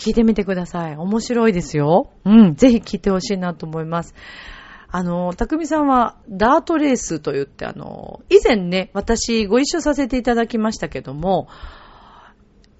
[0.00, 0.96] 聞いてみてください。
[0.96, 2.10] 面白いですよ。
[2.24, 4.14] うん、ぜひ聞いてほしいなと思います。
[4.88, 11.48] あの、たくみさんはダートレースと言って、あの、以前ね、私ご一緒させていただきましたけども、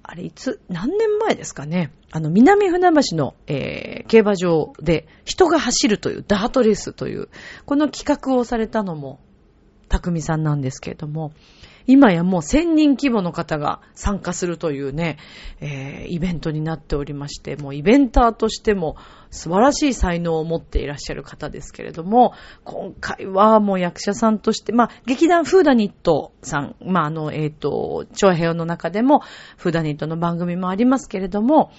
[0.03, 1.93] あれ、いつ、何年前ですかね。
[2.11, 7.29] あの、南船橋の、えー、競馬場で人が走るというダートレースという、
[7.67, 9.21] この企画をされたのも、
[9.91, 11.33] たくみさんなんですけれども、
[11.87, 15.19] 今やもう1000人規模の方が参加するというね、
[15.61, 18.97] えー、イベントになっておりまして、もうイベンターとしても
[19.31, 22.33] 素晴らしい才能を持っていらっしゃる方ですけれども、
[22.65, 29.21] 今回はもう役者さんとして、まあ、劇団フーダニットさん、まあ、あの、えっ、ー、と、長平の中でも
[29.57, 31.73] フーダニットの番組もありますけれども、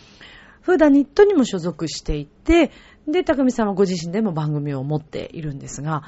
[0.62, 2.72] フーダニットにも所属していて、
[3.08, 6.04] で、高見さんはご自身でも番組を持っているんですが、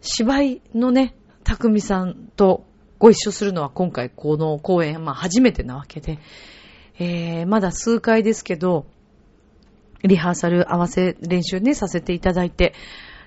[0.00, 2.64] 芝居のね、たくみさんと
[2.98, 6.18] ご一緒するのは今回この公演、まあ初めてなわけで、
[6.98, 8.86] えー、まだ数回ですけど、
[10.02, 12.74] リハーサル合わせ練習ね、させていただいて、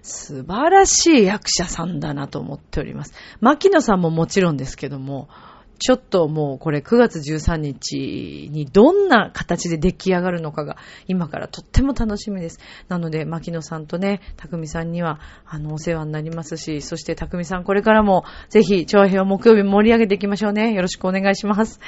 [0.02, 3.14] 素晴らしい役者さんだなと思っております。
[3.42, 5.30] 牧野さんももちろんですけども、
[5.78, 12.60] ちょっともうこれ9月13日にどんな形で出来上がるのかが今からとっても楽しみです。
[12.88, 20.74] なので、牧野さんとね、匠さんには、あの、お世話になりますし、そして匠さんこれからもぜひ、長平を木曜日盛り上げていきましょうね。
[20.74, 21.80] よろしくお願いします。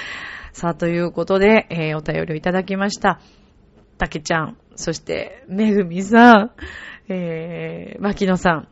[0.53, 3.19] さあ、ということで、えー、お便りをいただきました。
[3.97, 6.51] たけちゃん、そして、めぐみさん、
[7.09, 8.67] えー、牧野さん、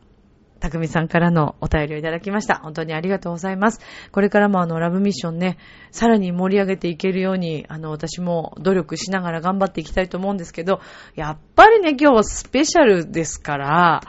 [0.66, 2.56] たくみさんからのお便りをいただきました。
[2.56, 3.80] 本当にありがとうございます。
[4.10, 5.58] これからもあの、ラブミッションね、
[5.92, 10.80] さらに盛り上げていけるように、あの、私も努力しながら頑張っていきたいと思うんですけど、
[11.14, 14.00] やっぱりね、今日はスペシャルですから、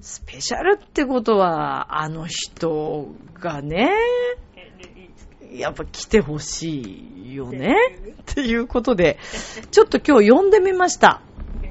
[0.00, 3.08] スペシャルってことは、あの人
[3.40, 3.90] がね、
[5.52, 7.74] やっぱ来てほしいよね？
[8.22, 9.18] っていうことで、
[9.72, 11.22] ちょっと今日呼んでみました。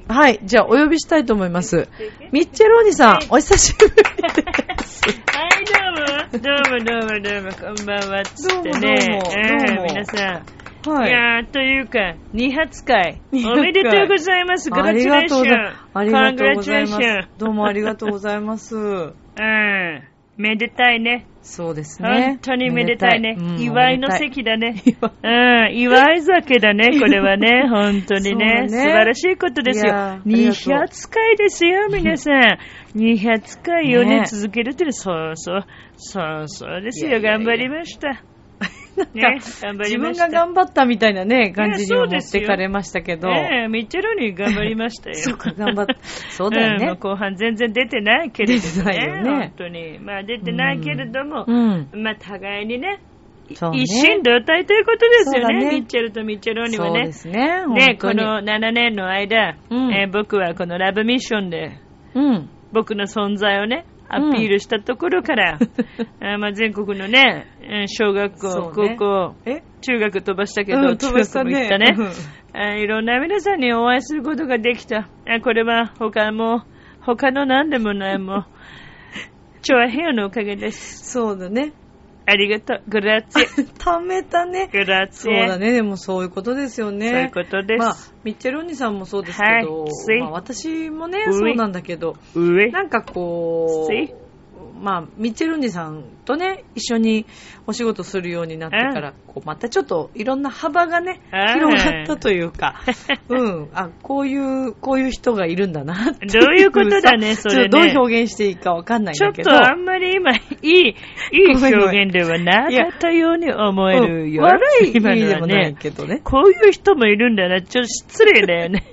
[0.07, 0.39] はい。
[0.43, 1.87] じゃあ、お呼びしたいと思います。
[2.31, 5.03] ミッチェローニさん、お久しぶりです。
[5.05, 6.43] はい、どうも。
[6.43, 8.23] どうも、どうも、どうも、こんばんは。
[8.23, 8.95] つっ てね。
[9.05, 9.35] どうも、どうも。
[9.35, 10.43] えー、皆さ
[10.85, 10.89] ん。
[10.89, 11.09] はい。
[11.09, 13.21] いやー、というか、二発会。
[13.33, 14.69] おめでとうございます。
[14.69, 15.73] グラチュレーション。
[15.93, 16.99] ありがとうございます。
[17.37, 18.75] どうもありがとうございます。
[18.77, 19.13] うん。
[20.37, 21.25] めでたいね。
[21.41, 22.09] そうですね。
[22.09, 23.31] 本当にめでたいね。
[23.31, 24.83] いうん、祝いの席だね。
[25.23, 25.27] う
[25.71, 27.67] ん、祝い酒だね、これはね。
[27.71, 28.63] 本当にね。
[28.63, 29.93] ね素晴らしいことですよ。
[30.25, 32.59] 200回ですよ、皆さん。
[32.95, 35.65] 200回をね、ね続けるってそうそう。
[35.95, 37.19] そうそうですよ。
[37.19, 38.21] 頑張りました。
[39.13, 43.29] ね、自分が頑張ったみたいなね、感じに持ってかれましたけど。
[43.29, 45.15] ええ、ミッチェルに頑張りましたよ。
[45.17, 45.95] そうか、頑張った。
[46.01, 46.95] そうだよね。
[46.99, 48.97] 後半全然出てないけれどもね。
[48.97, 49.99] ね本当に。
[49.99, 52.99] まあ出てないけれども、うん、まあ互いにね、ね、
[53.73, 56.99] 一心同体ということですよね、ねミッチェルとミッチェローニはね。
[56.99, 57.65] そうですね。
[57.67, 61.77] ね、この7年の間、うん、えー、僕はこのラブミッションで、
[62.13, 67.47] うん、僕の存在をね、アピールしたところから、うん、あまあ、全国のね、
[67.87, 69.35] 小学校、高校、
[69.81, 71.95] 中学飛ばしたけど、うん、中学も行ったね、
[72.53, 72.75] あ。
[72.75, 75.09] いろんな皆さんにお会いすることができた。
[75.27, 76.63] あこれは他も、
[77.01, 78.45] 他の何でもないも、
[79.61, 81.11] 調和平和のおかげです。
[81.11, 81.73] そうだね。
[82.29, 82.83] ありがとう。
[82.89, 83.67] グラッツィ。
[83.79, 84.67] 貯めたね。
[84.69, 85.39] グラッツィ。
[85.39, 85.71] そうだね。
[85.71, 87.09] でもそういうことですよね。
[87.09, 87.79] そういうことです。
[87.79, 94.26] まあ、ミッチェローニさんもそうですけど、はい、まあ、私もね、そうなんだけど、なんかこう、
[94.79, 97.25] まあ、ミッチェルンジさんとね、一緒に
[97.65, 101.21] お仕事するようになってから、こう、またちょっといろんな幅がね、
[101.55, 102.75] 広がったというか、
[103.29, 109.49] うん、あ、こういう、こういう人がいるんだなってどういうことだね、それ、ね、どう表現していいかわかんないんだけど。
[109.49, 110.95] ちょっとあんまり今、いい、いい
[111.55, 114.43] 表現ではなかったように思えるよ。
[114.43, 116.21] 悪い意味でもないけどね。
[116.25, 118.83] こういう人もいるんだな、ちょっと失礼だよね。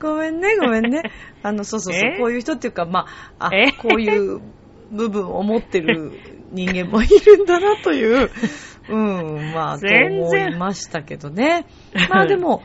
[0.00, 1.02] ごめんね、ごめんね。
[1.42, 3.06] あの、そうそうそう、こういう人っていうか、ま
[3.38, 4.40] あ、あ、こういう
[4.90, 6.12] 部分を持ってる
[6.52, 8.30] 人間もいるんだなという、
[8.90, 11.66] うん、まあ、と思いましたけどね。
[12.08, 12.62] まあでも、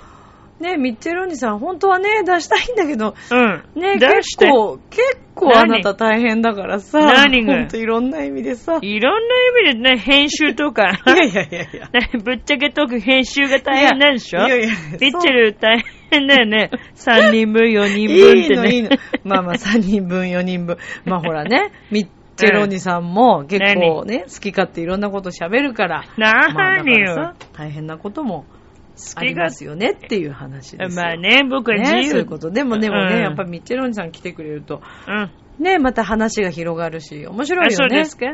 [0.59, 3.63] ね、ミッチェローニさん、本当はね、出したいんだけど、うん。
[3.81, 7.53] ね、結構、結構あなた大変だからさ、何が？
[7.55, 8.77] ほんといろんな意味でさ。
[8.81, 10.83] いろんな意味でね、編集とか。
[11.07, 11.89] いやいやいやいや。
[12.23, 14.45] ぶっちゃけトーク編集が大変なんでしょ？
[14.47, 14.67] いやいや
[15.01, 15.85] ミッチェル大変
[16.27, 16.71] だよね。
[16.95, 18.49] 3人分、4人分ってね。
[18.49, 18.89] いいの、いいの。
[19.23, 20.77] まあまあ、3人分、4人分。
[21.05, 26.03] まあほらね、ミッチェローニさんも結構ね、好き勝手いろんなこと喋るから。
[26.17, 28.45] 何よ、まあ、大変なことも
[29.15, 32.49] ありますよねっていう話ですまあね、僕は自由、ね、そういうこと。
[32.49, 35.11] でもでもね、うん、やっぱミッチェローニさん来てくれると、う
[35.61, 37.75] ん、ね、また話が広がるし、面白いよね。
[37.75, 38.25] そうですか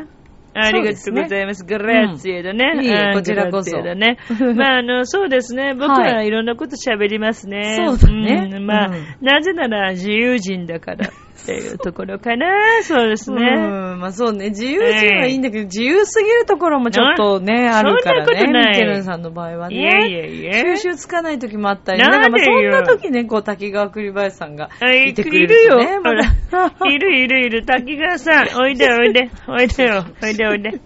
[0.54, 1.64] ありがとうございます。
[1.64, 2.80] グラッツィエだね。
[2.82, 3.82] いいこちらこそ。
[3.82, 4.18] だね。
[4.56, 5.74] まあ、あの、そうですね。
[5.74, 7.76] 僕はいろんなこと喋りますね。
[7.86, 8.58] そうだね。
[8.60, 8.90] まあ、
[9.20, 11.10] なぜなら自由人だから。
[11.42, 12.46] っていうところかな。
[12.82, 13.36] そうですね。
[13.36, 14.50] うん、まあそうね。
[14.50, 18.46] 自由人はいいんだけど、自由すぎるところもちょっとね、あるからね。
[18.46, 19.76] ミケルンさんの場合はね。
[19.76, 20.76] いやいやいや。
[20.76, 24.68] 収集つかない時もあったり、なんかまあそんな時ね、こう、滝川栗林さんが
[25.06, 25.54] いてくれる、ね。
[25.54, 26.00] いるよ。
[26.02, 26.92] ほら。
[26.92, 27.64] いるいるいる。
[27.64, 29.30] 滝川さん、おいでおいで。
[29.48, 30.04] おいでよ。
[30.22, 30.80] おいでおいで。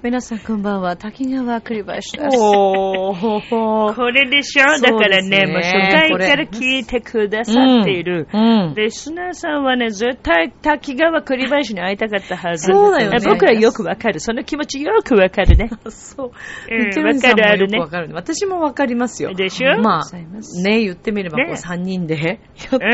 [0.00, 0.96] 皆さんこんばんは。
[0.96, 2.38] 滝川栗林です。
[2.40, 3.50] おー。
[3.96, 4.80] これでしょ？
[4.80, 8.28] だからね、もう初回から聞いてくださっている。
[8.32, 8.74] うん。
[8.76, 12.70] リスナーさんはね、絶対滝川栗林に会いたかったはず。
[12.72, 13.18] そうだよね。
[13.28, 14.20] 僕らよくわかる。
[14.20, 15.68] その気持ちよくわかるね。
[15.88, 16.30] そう。
[16.70, 17.80] うん、わかるあるね。
[17.80, 19.34] わかる私もわかりますよ。
[19.34, 19.80] でしょ？
[19.80, 20.16] まあ、
[20.62, 22.38] ね、言ってみれば、こう3人でやっ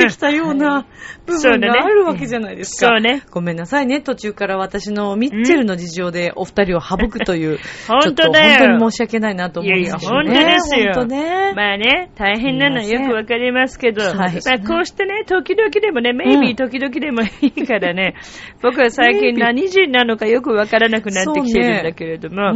[0.01, 0.87] てきたような
[1.27, 2.93] 部分があるわけじゃないですか。
[2.93, 3.23] そうね。
[3.31, 4.01] ごめんなさいね。
[4.01, 8.49] 途中から私のミッチェルの事情でお二人を省くという、 本当だよ。
[8.59, 10.31] 本当に申し訳ないなと思うんですよ、ね。
[10.31, 10.93] いやいや、本当ですよ。
[10.95, 11.53] 本当ね。
[11.55, 14.31] まあね、大変なのはよくわかりますけど、まあ
[14.67, 17.27] こうしてね、時々でもね、メイビー時々時でもい
[17.57, 18.15] いからね、
[18.63, 22.53] 僕は最近何人なのかよくわからなくなってきてるんだけれども、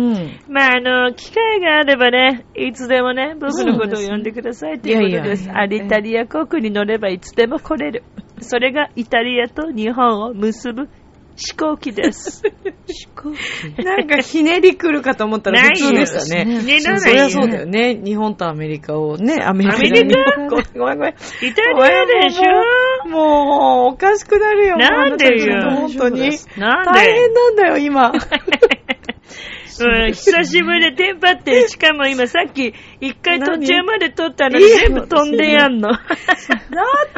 [0.49, 5.51] まあ、あの、機会があればね、いつでもね、僕のことを呼んでくださいということです。
[5.53, 8.03] アリタリア航空に乗ればいつでも来れる。
[8.41, 10.89] それがイタリアと日本を結ぶ
[11.39, 12.43] 飛行機です。
[12.86, 16.45] 飛行機なんかひねり来るかと思ったら普通でしたね。
[16.61, 17.01] ひねらない。
[17.01, 17.95] そりゃそうだよね。
[17.95, 19.76] 日本とアメリカをね、アメリカ？
[19.76, 21.14] アメリカごめんごめんごめん。
[21.14, 21.14] イ
[21.55, 23.09] タリアでしょ？
[23.09, 24.76] もう、おかしくなるよ。
[24.76, 25.70] なんでよ？
[25.70, 26.20] 本当に。
[26.57, 26.93] なんで？
[26.93, 28.12] 大変なんだよ、今。
[29.80, 35.93] うん、久しぶりでテンパって、しかも今さっき一回途中まで撮ったのに全部飛んでやんの。
[35.93, 36.01] だ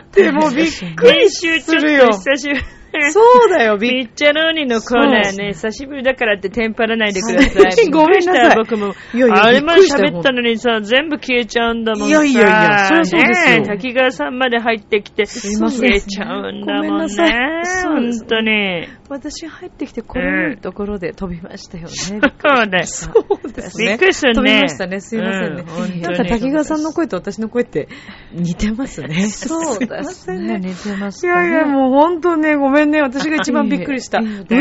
[0.02, 2.08] ってもうびっくりするよ。
[2.08, 2.60] 久しぶり。
[3.12, 7.86] そうだよ、ビッチャローニのコーナーね、久しぶりだからってテンパらないでください。
[7.90, 8.56] ごめんなさい。
[8.56, 8.94] 僕も。
[9.14, 13.62] いやいやあれまで喋ったのにさ、全部消えちゃうんだもんいやいやいや、そりゃそうですよ。
[13.64, 17.62] 滝川さんまで入ってきて、消えちゃうんだもんね。
[17.84, 18.88] 本当に。
[19.08, 21.90] 私入ってきて、このいいところで飛びましたよね。
[21.90, 23.10] そうだそ
[23.44, 23.88] うですね。
[23.88, 24.36] びっくりするね。
[24.36, 25.00] 飛びましたね。
[25.00, 25.64] すいませんね。
[26.00, 27.88] なんか滝川さんの声と私の声って
[28.32, 29.28] 似てますね。
[29.28, 30.58] そうですね。
[30.60, 33.00] 似てますいやいや、もう本当ね、ごめんね。
[33.02, 34.18] 私が一番びっくりした。
[34.18, 34.58] 嘘ー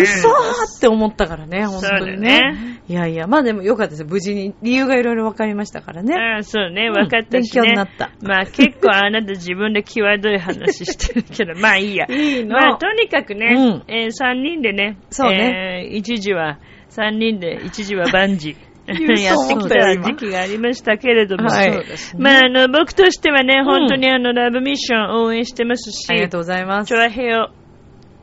[0.78, 2.80] って思ったからね、本当にね。
[2.88, 4.04] いやいや、まあでもよかったです。
[4.04, 6.16] 無事に理由がいろいろ分かりましたからね。
[6.16, 7.62] ああ、そうね、分かったし、ね。
[7.62, 8.12] 勉強になった。
[8.22, 12.06] まあ結構あなた自分で際どい話してるけど、 まあいいや。
[12.10, 12.56] いいの。
[12.56, 15.88] まあとにかくね、え3人でね、そうね。
[15.92, 16.60] 一時は、
[16.90, 18.56] 3人で一時は万事。
[18.90, 21.84] やってきた時期がありましたけれども、はい、
[22.18, 26.88] まあ、あの、僕としてはね、本当にあの、ラブミッション応援してますし、ありがとうございます。
[26.88, 27.50] チョアヘオ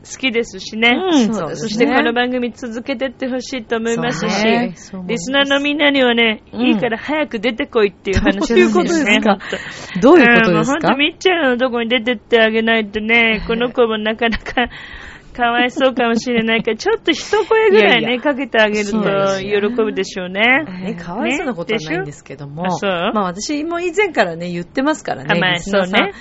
[0.03, 0.89] 好きですしね。
[0.89, 1.55] うん、そね。
[1.55, 4.75] そしてこの番組続けてってほしいと思いますし、ね、
[5.07, 8.55] リスナーのみんなにはね、うん、いいから早く出てこいっていう話ですね。
[8.55, 10.87] どういうことですかどういうことですか？
[10.87, 14.69] 本当ミッチェルのとこに出てってあげないとね、この子もなかなか
[15.37, 18.21] かわいそうかもしれないから、ちょっと一声ぐらいね、いやいや。
[18.21, 18.99] かけてあげると
[19.39, 20.41] 喜ぶでしょうね。
[20.65, 22.69] ねかわいそうなことはないんですけども、ね、
[23.13, 25.39] まあ私も以前からね、言ってますからね。
[25.39, 26.13] まあそうね。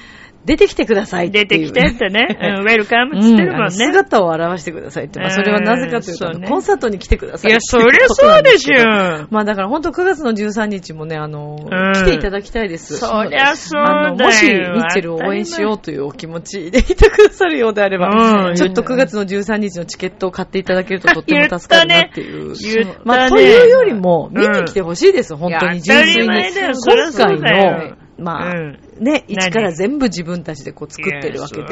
[0.46, 3.64] 出てきてください出てきてってね、 うん、ウェルカムって言ってるもん。
[3.64, 3.70] ね。
[3.70, 5.18] 姿を現してくださいって。
[5.18, 9.26] まあ、それはなぜかというと、コンサートに来てくださいいや、そりゃそうでしょ。
[9.30, 11.56] まあだから本当9月の13日もね、あの、
[11.94, 12.96] 来ていただきたいです。
[12.96, 14.14] そりゃそうだよ。
[14.14, 22.54] もし、ミッチェルを応援しようというお気持ちでいてくださるようであれば、ちょっと9月の13日のチケットを買っていただけるととっても助かるなっていう。
[23.04, 26.28] まあ、というよりも、見に来てほしいです、本当に純粋に。
[26.28, 28.52] 今回の、まあ、
[28.98, 31.66] ね、一から全部自分たちでこう作ってるわけで、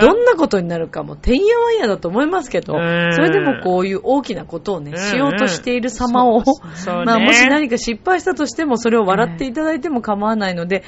[0.00, 2.78] どんなことになるかも、てんやわんやだと思いますけど、そ
[3.22, 6.42] れでもこういう大きなことをね、しようとしている様を、
[7.04, 10.84] まあもし何か失敗したとしても、それを笑っていただいても構わないので、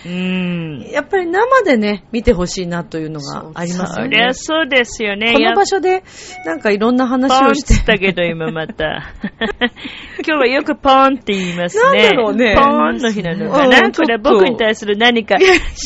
[0.93, 4.29] やっぱり生でね、見てほしいなというのがありますよね。
[4.33, 5.33] そそうですよね。
[5.33, 6.03] この場所で、
[6.45, 7.89] なんかいろんな話をして。
[7.89, 8.85] たけど、今また。
[10.19, 11.83] 今日はよくポーンって言いますね。
[11.83, 12.55] なんだろうね。
[12.55, 15.37] ポーンの日なのかな、これ僕に対する何か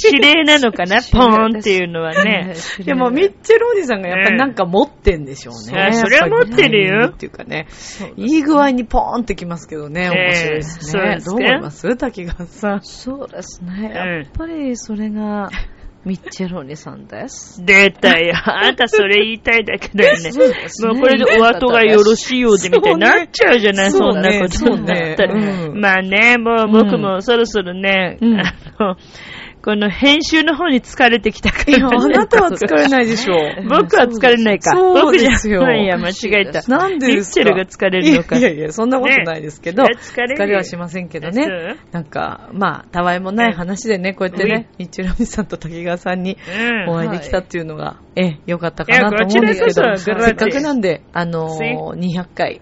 [0.05, 0.97] 指令なのかな？
[1.13, 2.55] ポーンっていうのはね。
[2.85, 5.93] でも、ミッチェルおじさんがやっぱりなんか持ってんでしょうね。
[5.93, 7.09] それは持ってるよ。
[7.09, 7.67] っていうかね、
[8.17, 11.19] いい具合にポーンってきますけどね、面白いですね。
[11.25, 11.97] どう思います？
[11.97, 12.81] 滝川さん。
[12.83, 13.93] そうですね。
[13.95, 15.51] やっぱりそれが、
[16.05, 17.63] ミッチェロニさんです。
[17.65, 18.35] 出たよ。
[18.45, 20.31] あんたそれ言いたいだけだよね。
[20.85, 25.35] もうこれでお後がよろしいようでみたいになっちゃうじゃない、そ,、んなことになったら。
[25.73, 28.97] まあね、もう僕もそろそろね、あの、
[29.65, 31.73] この編集の方に疲れてきたから、ね。
[31.79, 33.63] いや、あなたは疲れないでしょう。
[33.71, 34.73] 僕は疲れないか。
[34.73, 35.63] そうですよ。
[35.71, 36.63] いや、間違えた。
[36.69, 37.45] なんでですか？
[37.45, 38.39] ミッチェルが疲れるのか。
[38.39, 41.47] いやいや、そんなことないですけど、ね、疲れはしませんけどね。
[41.93, 46.37] なんか、まあ、たわいもない話でね、こうやってね、ミッチェルミさんと滝川さんに
[46.89, 52.61] お会いできたっていうのが、ええ、よかったかなと思うんですけど、せっかくなんで、あのー、200回、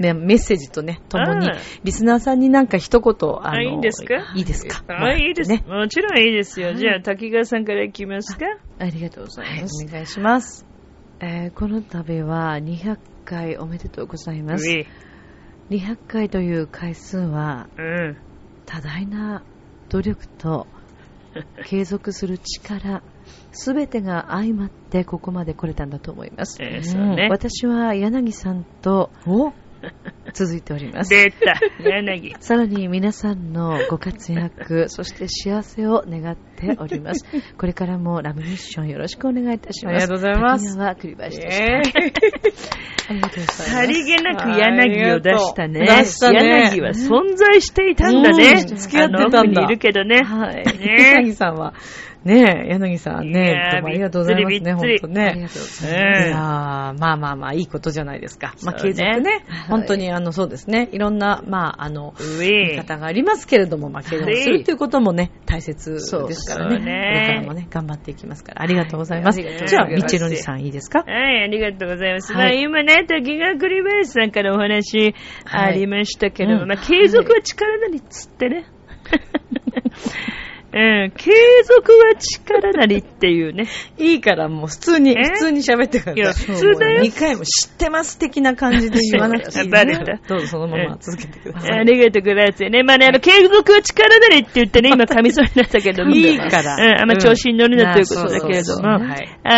[0.00, 1.48] ね、メッセージとね、ともに、
[1.84, 4.32] リスナーさんになんか一言、あのー、いいですか？
[4.34, 4.82] いいですか？
[4.88, 5.50] あ、いいです。
[5.68, 6.74] もちろんいいですよ。
[6.74, 8.46] じゃあ、滝川さんからいきますか。
[8.80, 9.86] ありがとうございます。
[9.86, 10.66] お願いします。
[11.20, 14.68] えー、この度は200回おめでとうございます。
[15.70, 18.16] 200回という回数は、うん、
[18.66, 19.42] 多大な
[19.88, 20.66] 努力と
[21.64, 23.02] 継続する力、
[23.52, 26.58] すべてが相まってここまで来れたんだと思います。
[26.62, 29.10] えーね、私は柳さんと
[30.32, 31.10] 続いております。
[31.10, 32.34] 出た、柳。
[32.40, 37.24] さらに皆さんのご活躍、 そして幸せを願っております。
[37.56, 39.94] これからもラブミッションよろしくお願いいたします。
[39.94, 40.78] ありがとうございます。
[40.78, 41.64] は栗林でした。
[41.64, 41.72] えー、
[43.10, 43.70] ありがとうございます。
[43.70, 45.80] さりげなく柳を出したね。
[45.80, 46.70] 出したね。
[46.72, 48.56] 柳は存在していたんだね。
[48.56, 49.60] 付き合ってたんだ。
[49.62, 50.22] にいるけどね。
[50.22, 50.64] はい。
[50.64, 51.74] ね、柳さんは、
[52.24, 55.22] ねえ、柳さんね、どうもありがとうございますね、ほんとね。
[55.26, 56.28] ありがとうございます。
[56.28, 58.54] いやまあまあまあ、いいことじゃないですか。
[58.64, 66.78] まあ、継続ね、本当にあの、そうですね、いろんな、まあ、あの、見方がありますけれども、まあ、継続するということもね、大切ですからね。
[66.78, 69.40] これからもね、頑張っていきますから、ありがとうございます。
[69.42, 71.00] じゃあ、ミッチェロニさんいいですか？
[71.00, 72.32] はい、ありがとうございます。
[72.32, 75.14] まあ、今ね、滝川栗林さんからお話
[75.44, 78.64] ありましたけど、まあ、継続は力なりっつってね。
[80.74, 81.30] うん、継
[81.62, 83.68] 続は力なりっていうね。
[83.96, 86.14] いいからもう普通に、普通に喋ってください。
[86.16, 87.02] いや、普通だよ。
[87.02, 89.70] 2回も知ってます的な感じで言わなくていい、ね。
[89.70, 90.18] バレた。
[90.26, 91.78] どうぞそのまま続けてください。
[91.78, 92.82] ありがとうございますね。
[92.82, 96.10] まあね、あの、継続は力なりって言ってね、今噛みそうになったけども。
[96.10, 96.74] いいから。
[96.74, 98.98] うん、あんま調子に乗るなということだけれども。
[99.44, 99.54] あ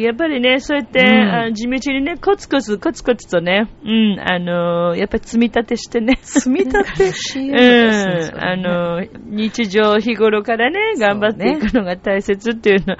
[0.00, 6.18] やっぱりね、そうやって、あ地道にね、コツコツ、コツコツとね、うん、あのやっぱり積み立てしてね。
[6.22, 7.10] 積み立て
[7.40, 12.98] うん、あの日常日頃からね、頑張っていくのが大切っていうのは、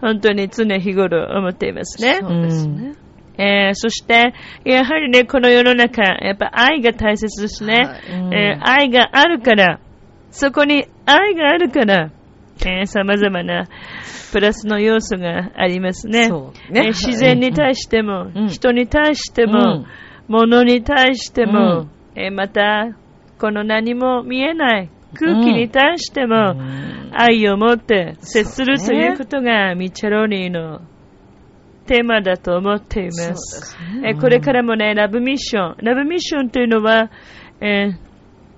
[0.00, 2.18] 本当に常日頃思っていますね。
[2.20, 2.94] そうですね。
[3.38, 7.74] えー、そして、やはりね、この世の中、やっぱ愛が大切ですね。
[7.74, 9.80] はいえー、愛があるから、
[10.30, 12.10] そこに愛があるから、
[12.66, 13.66] えー、様々な
[14.32, 16.28] プラスの要素がありますね。
[16.28, 16.34] ね
[16.74, 19.86] えー、自然に対しても、うん、人に対しても、うん、
[20.28, 22.90] 物に対しても、うん、えー、また、
[23.40, 26.54] この何も見えない空気に対しても、
[27.12, 30.80] 愛を持って接するということがミッチェロニーの
[31.86, 33.76] テーマだと思っています。
[34.04, 35.76] えこれからもね、ラブミッション。
[35.78, 37.10] ラブミッションというのは、
[37.60, 37.96] えー、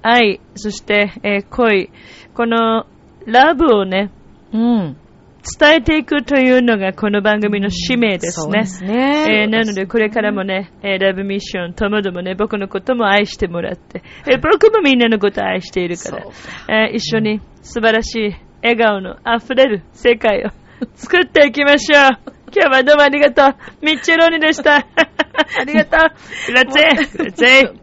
[0.03, 1.90] 愛、そして、えー、恋。
[2.34, 2.86] この
[3.26, 4.11] ラブをね、
[4.53, 4.96] うん、
[5.43, 8.64] 伝えていくというのがこの番組の使命ですね。
[8.64, 16.24] すねえー、なのでこれからもね、えー、ラブミッションともどもね、僕のことも愛してもらって、えー、僕もみんなのことを愛しているから、
[16.68, 20.51] えー、一緒に素晴らしい笑顔の溢れる世界を
[20.95, 22.32] 作っていきましょう。
[22.55, 23.84] 今日はどうもありがとう。
[23.84, 24.76] ミッチェローニでした。
[24.86, 26.47] ありがとう。
[26.47, 27.18] グラッツェ。
[27.18, 27.81] グラッツェ。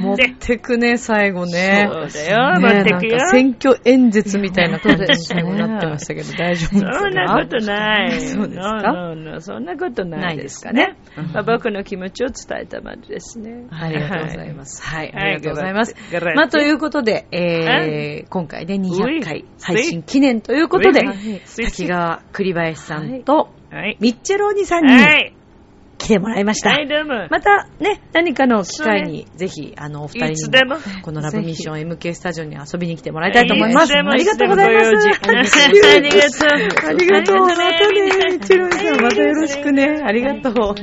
[0.00, 1.88] 持ってくね、最後ね。
[1.90, 3.18] そうだよ、持ってくよ。
[3.30, 5.02] 選挙演説みたいな感じ
[5.34, 6.92] になってましたけど、 大丈夫ですか？
[7.00, 8.20] そんなことない。
[8.20, 9.14] そうですか？
[9.40, 10.96] そんなことないですかね。
[11.32, 13.66] まあ、僕の気持ちを伝えたまでですね。
[13.70, 14.82] ありがとうございます。
[14.82, 15.94] はい、ありがとうございます。
[16.36, 21.00] まあ、ということで、えー、今回で200回配信記念ということで、
[21.56, 23.50] 滝川栗林さんと、
[24.00, 24.92] ミッチェルお兄さんに、
[26.08, 26.70] 来てもらいました。
[26.70, 27.28] はい、どうも。
[27.30, 33.92] またね、何かの機会に、ぜひ、あの、お二人にも、このラブミッション MK スタジオに遊びに来てもらいたいと思います。
[33.92, 34.88] ありがとうございます。
[34.88, 36.88] ありがとう。
[36.88, 37.36] ありがとう。
[37.40, 40.02] またね、チロンさん、またよろしくね。
[40.02, 40.74] ありがとう。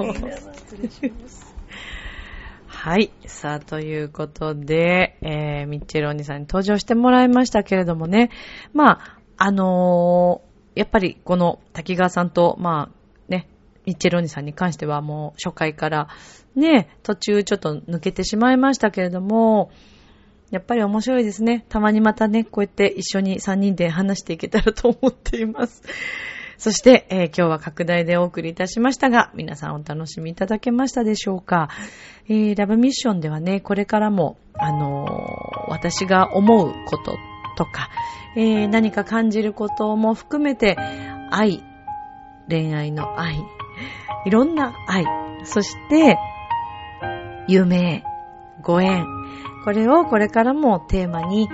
[2.68, 3.12] はい。
[3.26, 6.48] さあ、ということで、えー、ミッチェルお兄さんに。
[6.48, 8.30] 登場してもらいましたけれどもね。
[8.74, 13.05] まあ、あのー、やっぱりこの滝川さんと、まあ、
[13.86, 16.08] ミッチェローニさんに関してはもう初回から
[16.56, 19.72] ね、途中ちょっと抜けてしまいましたけれども、
[20.52, 21.66] やっぱり面白いですね。
[21.70, 25.84] たまにまたね、こうやって一緒に3人で話していけたらと思っています。
[26.58, 31.70] そして、えー、今日は拡大でお送りいたしましたが、皆さんお楽しみいただけましたでしょうか。
[32.30, 37.18] えー、ラブミッションではね、これからも、あのー、私が思うこと
[37.58, 37.90] とか、
[38.38, 40.78] えー、何か感じることも含めて、
[41.32, 41.62] 愛、
[42.48, 43.44] 恋愛の愛、
[44.26, 45.06] いろんな愛、
[45.44, 46.18] そして、
[47.48, 48.04] 夢、
[48.62, 49.06] ご縁、
[49.64, 51.48] これをこれからもテーマに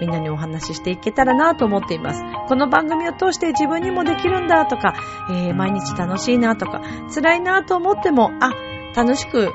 [0.00, 2.22] みんなにお話ししていけたらなと思っています。
[2.48, 4.94] この番組を通して自分にもできるんだとか、
[5.30, 6.82] えー、毎日楽しいなとか、
[7.14, 8.52] 辛いなと思っても、あ、
[8.94, 9.52] 楽しく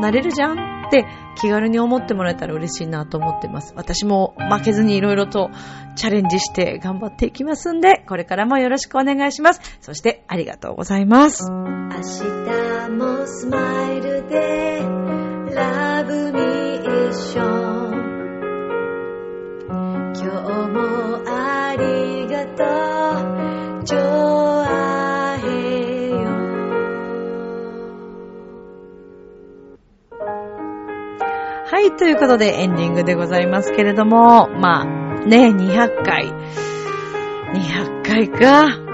[0.00, 1.06] なれるじゃんって
[1.40, 3.72] 気軽に思ってもらえたら嬉しいなと思ってます。
[3.76, 5.50] 私も負けずに色々と
[5.96, 9.60] チャレンジして頑張っていきますんで、これからもよろしくお願いします。
[9.80, 11.50] そしてありがとうございます。
[11.50, 14.82] 明日もスマイルで
[15.54, 17.78] ラブミッション
[20.14, 20.30] 今日
[20.68, 22.64] もありがと
[23.84, 23.84] う
[31.88, 34.84] い、ということでエンディングでございますけれども、まあ、
[35.26, 36.32] ね、200回。
[37.52, 38.87] 200回か。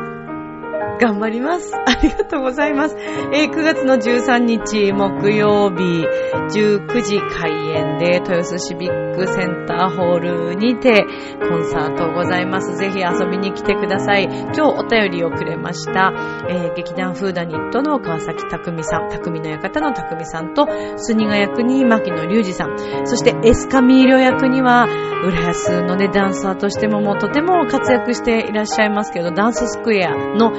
[1.00, 1.72] 頑張ります。
[1.74, 2.96] ありがとうございます。
[3.32, 6.06] えー、9月の13日木曜日
[6.54, 11.04] 19時開演で豊洲シビックセンターホールにて
[11.48, 12.76] コンサートございます。
[12.76, 14.24] ぜひ遊びに来てください。
[14.24, 16.12] 今日お便りをくれました、
[16.48, 20.66] えー、劇団フーダニットの川崎匠さん、匠の館の匠さんと、
[20.96, 22.76] スニガ役に牧野隆二さん、
[23.06, 24.86] そしてエスカミーリョ役には、
[25.24, 30.52] 浦安のね、ダンサーとしてももうとても活躍していらっしゃいますけど、ダンススクエアの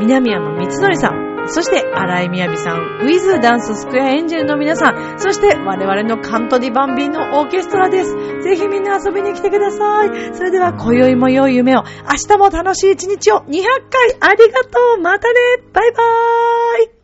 [0.00, 8.14] 南山光則さん、そして、荒井みやびさん、ウィズダンススクエアエンジェルの皆さん、そして我々のカントディバンビーのオーケストラです。
[8.42, 10.34] ぜひみんな遊びに来てください。
[10.34, 15.34] それでは、今宵も良い夢を、明日も楽しい一日を200回ありがとうまたね
[15.72, 17.03] バイバーイ